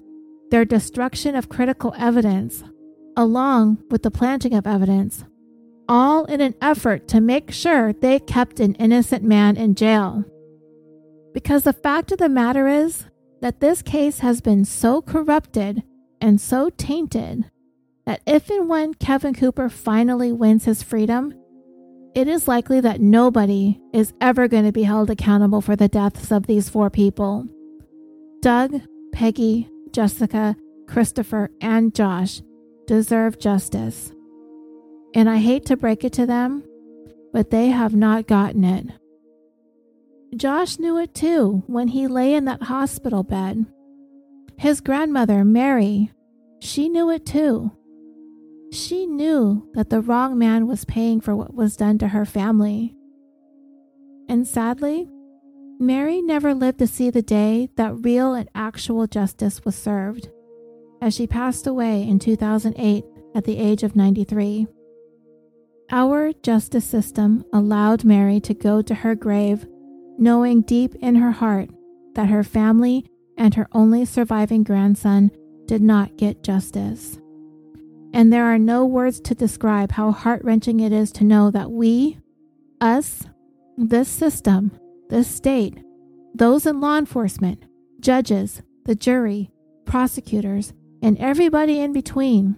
[0.52, 2.64] their destruction of critical evidence,
[3.18, 5.26] along with the planting of evidence,
[5.88, 10.24] all in an effort to make sure they kept an innocent man in jail.
[11.34, 13.06] Because the fact of the matter is,
[13.46, 15.84] that this case has been so corrupted
[16.20, 17.46] and so tainted
[18.08, 21.32] that if and when Kevin Cooper finally wins his freedom,
[22.16, 26.32] it is likely that nobody is ever going to be held accountable for the deaths
[26.32, 27.48] of these four people.
[28.42, 28.82] Doug,
[29.14, 30.56] Peggy, Jessica,
[30.88, 32.42] Christopher, and Josh
[32.88, 34.12] deserve justice.
[35.14, 36.64] And I hate to break it to them,
[37.32, 38.88] but they have not gotten it.
[40.36, 43.66] Josh knew it too when he lay in that hospital bed.
[44.58, 46.12] His grandmother, Mary,
[46.60, 47.72] she knew it too.
[48.72, 52.96] She knew that the wrong man was paying for what was done to her family.
[54.28, 55.08] And sadly,
[55.80, 60.30] Mary never lived to see the day that real and actual justice was served,
[61.02, 64.68] as she passed away in 2008 at the age of 93.
[65.92, 69.68] Our justice system allowed Mary to go to her grave
[70.18, 71.70] knowing deep in her heart
[72.16, 73.06] that her family
[73.38, 75.32] and her only surviving grandson
[75.66, 77.20] did not get justice.
[78.14, 81.72] And there are no words to describe how heart wrenching it is to know that
[81.72, 82.18] we,
[82.80, 83.24] us,
[83.78, 84.72] this system,
[85.10, 85.78] this state,
[86.34, 87.64] those in law enforcement,
[88.00, 89.52] judges, the jury,
[89.86, 92.56] prosecutors, and everybody in between,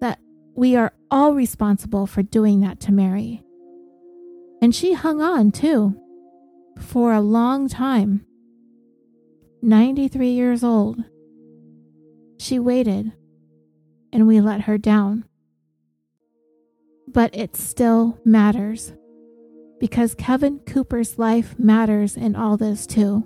[0.00, 0.18] that
[0.56, 3.42] we are all responsible for doing that to Mary.
[4.60, 5.94] And she hung on too,
[6.80, 8.24] for a long time.
[9.62, 11.04] 93 years old.
[12.38, 13.12] She waited,
[14.12, 15.24] and we let her down.
[17.06, 18.92] But it still matters
[19.78, 23.24] because Kevin Cooper's life matters in all this too.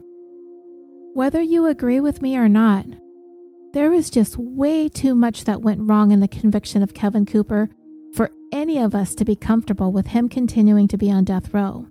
[1.15, 2.87] Whether you agree with me or not,
[3.73, 7.69] there was just way too much that went wrong in the conviction of Kevin Cooper
[8.15, 11.87] for any of us to be comfortable with him continuing to be on death row.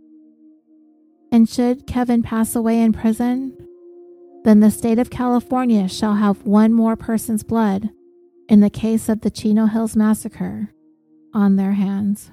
[1.33, 3.57] And should Kevin pass away in prison,
[4.43, 7.89] then the state of California shall have one more person's blood
[8.47, 10.69] in the case of the Chino Hills Massacre
[11.33, 12.29] on their hands.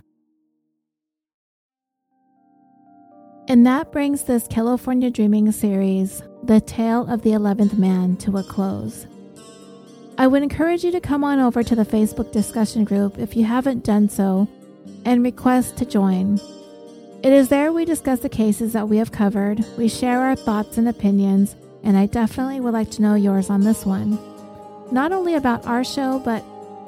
[3.49, 8.43] And that brings this California Dreaming series, The Tale of the Eleventh Man, to a
[8.43, 9.07] close.
[10.19, 13.45] I would encourage you to come on over to the Facebook discussion group if you
[13.45, 14.47] haven't done so
[15.07, 16.39] and request to join.
[17.23, 20.79] It is there we discuss the cases that we have covered, we share our thoughts
[20.79, 24.19] and opinions, and I definitely would like to know yours on this one.
[24.91, 26.43] Not only about our show, but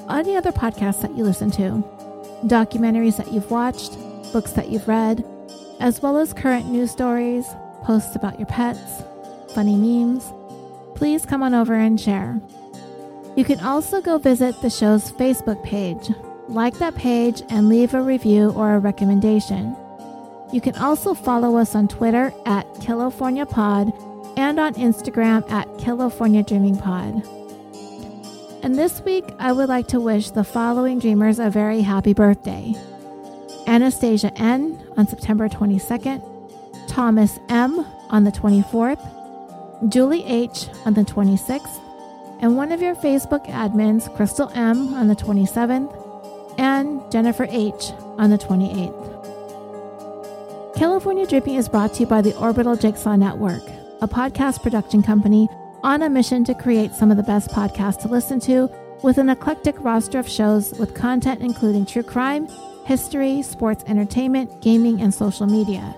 [0.09, 1.85] any other podcasts that you listen to,
[2.47, 3.99] documentaries that you've watched,
[4.33, 5.23] books that you've read,
[5.81, 7.47] as well as current news stories,
[7.83, 9.03] posts about your pets,
[9.55, 10.33] funny memes,
[10.95, 12.41] please come on over and share.
[13.37, 16.09] You can also go visit the show's Facebook page,
[16.49, 19.77] like that page, and leave a review or a recommendation.
[20.53, 26.77] You can also follow us on Twitter at KiliforniaPod and on Instagram at California Dreaming
[26.77, 27.27] Pod.
[28.63, 32.75] And this week, I would like to wish the following dreamers a very happy birthday.
[33.67, 34.79] Anastasia N.
[34.97, 36.23] on September 22nd,
[36.87, 37.87] Thomas M.
[38.11, 39.01] on the 24th,
[39.91, 40.69] Julie H.
[40.85, 41.81] on the 26th,
[42.41, 44.93] and one of your Facebook admins, Crystal M.
[44.95, 47.93] on the 27th, and Jennifer H.
[48.19, 49.12] on the 28th.
[50.83, 53.63] California Dreaming is brought to you by the Orbital Jigsaw Network,
[54.01, 55.49] a podcast production company
[55.85, 58.69] on a mission to create some of the best podcasts to listen to
[59.05, 62.49] with an eclectic roster of shows with content including true crime,
[62.85, 65.95] history, sports entertainment, gaming, and social media.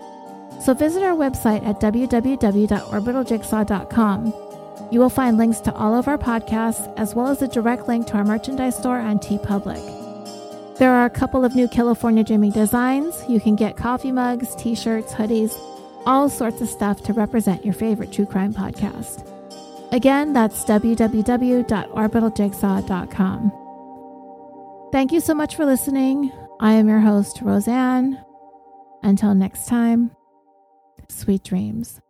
[0.61, 4.35] So visit our website at www.orbitaljigsaw.com.
[4.91, 8.07] You will find links to all of our podcasts as well as a direct link
[8.09, 10.04] to our merchandise store on TeePublic.
[10.79, 13.23] There are a couple of new California Dreaming designs.
[13.29, 15.57] You can get coffee mugs, t shirts, hoodies,
[16.05, 19.31] all sorts of stuff to represent your favorite true crime podcast.
[19.93, 23.53] Again, that's www.orbitaljigsaw.com.
[24.93, 26.33] Thank you so much for listening.
[26.59, 28.19] I am your host, Roseanne.
[29.03, 30.11] Until next time,
[31.09, 32.01] sweet dreams.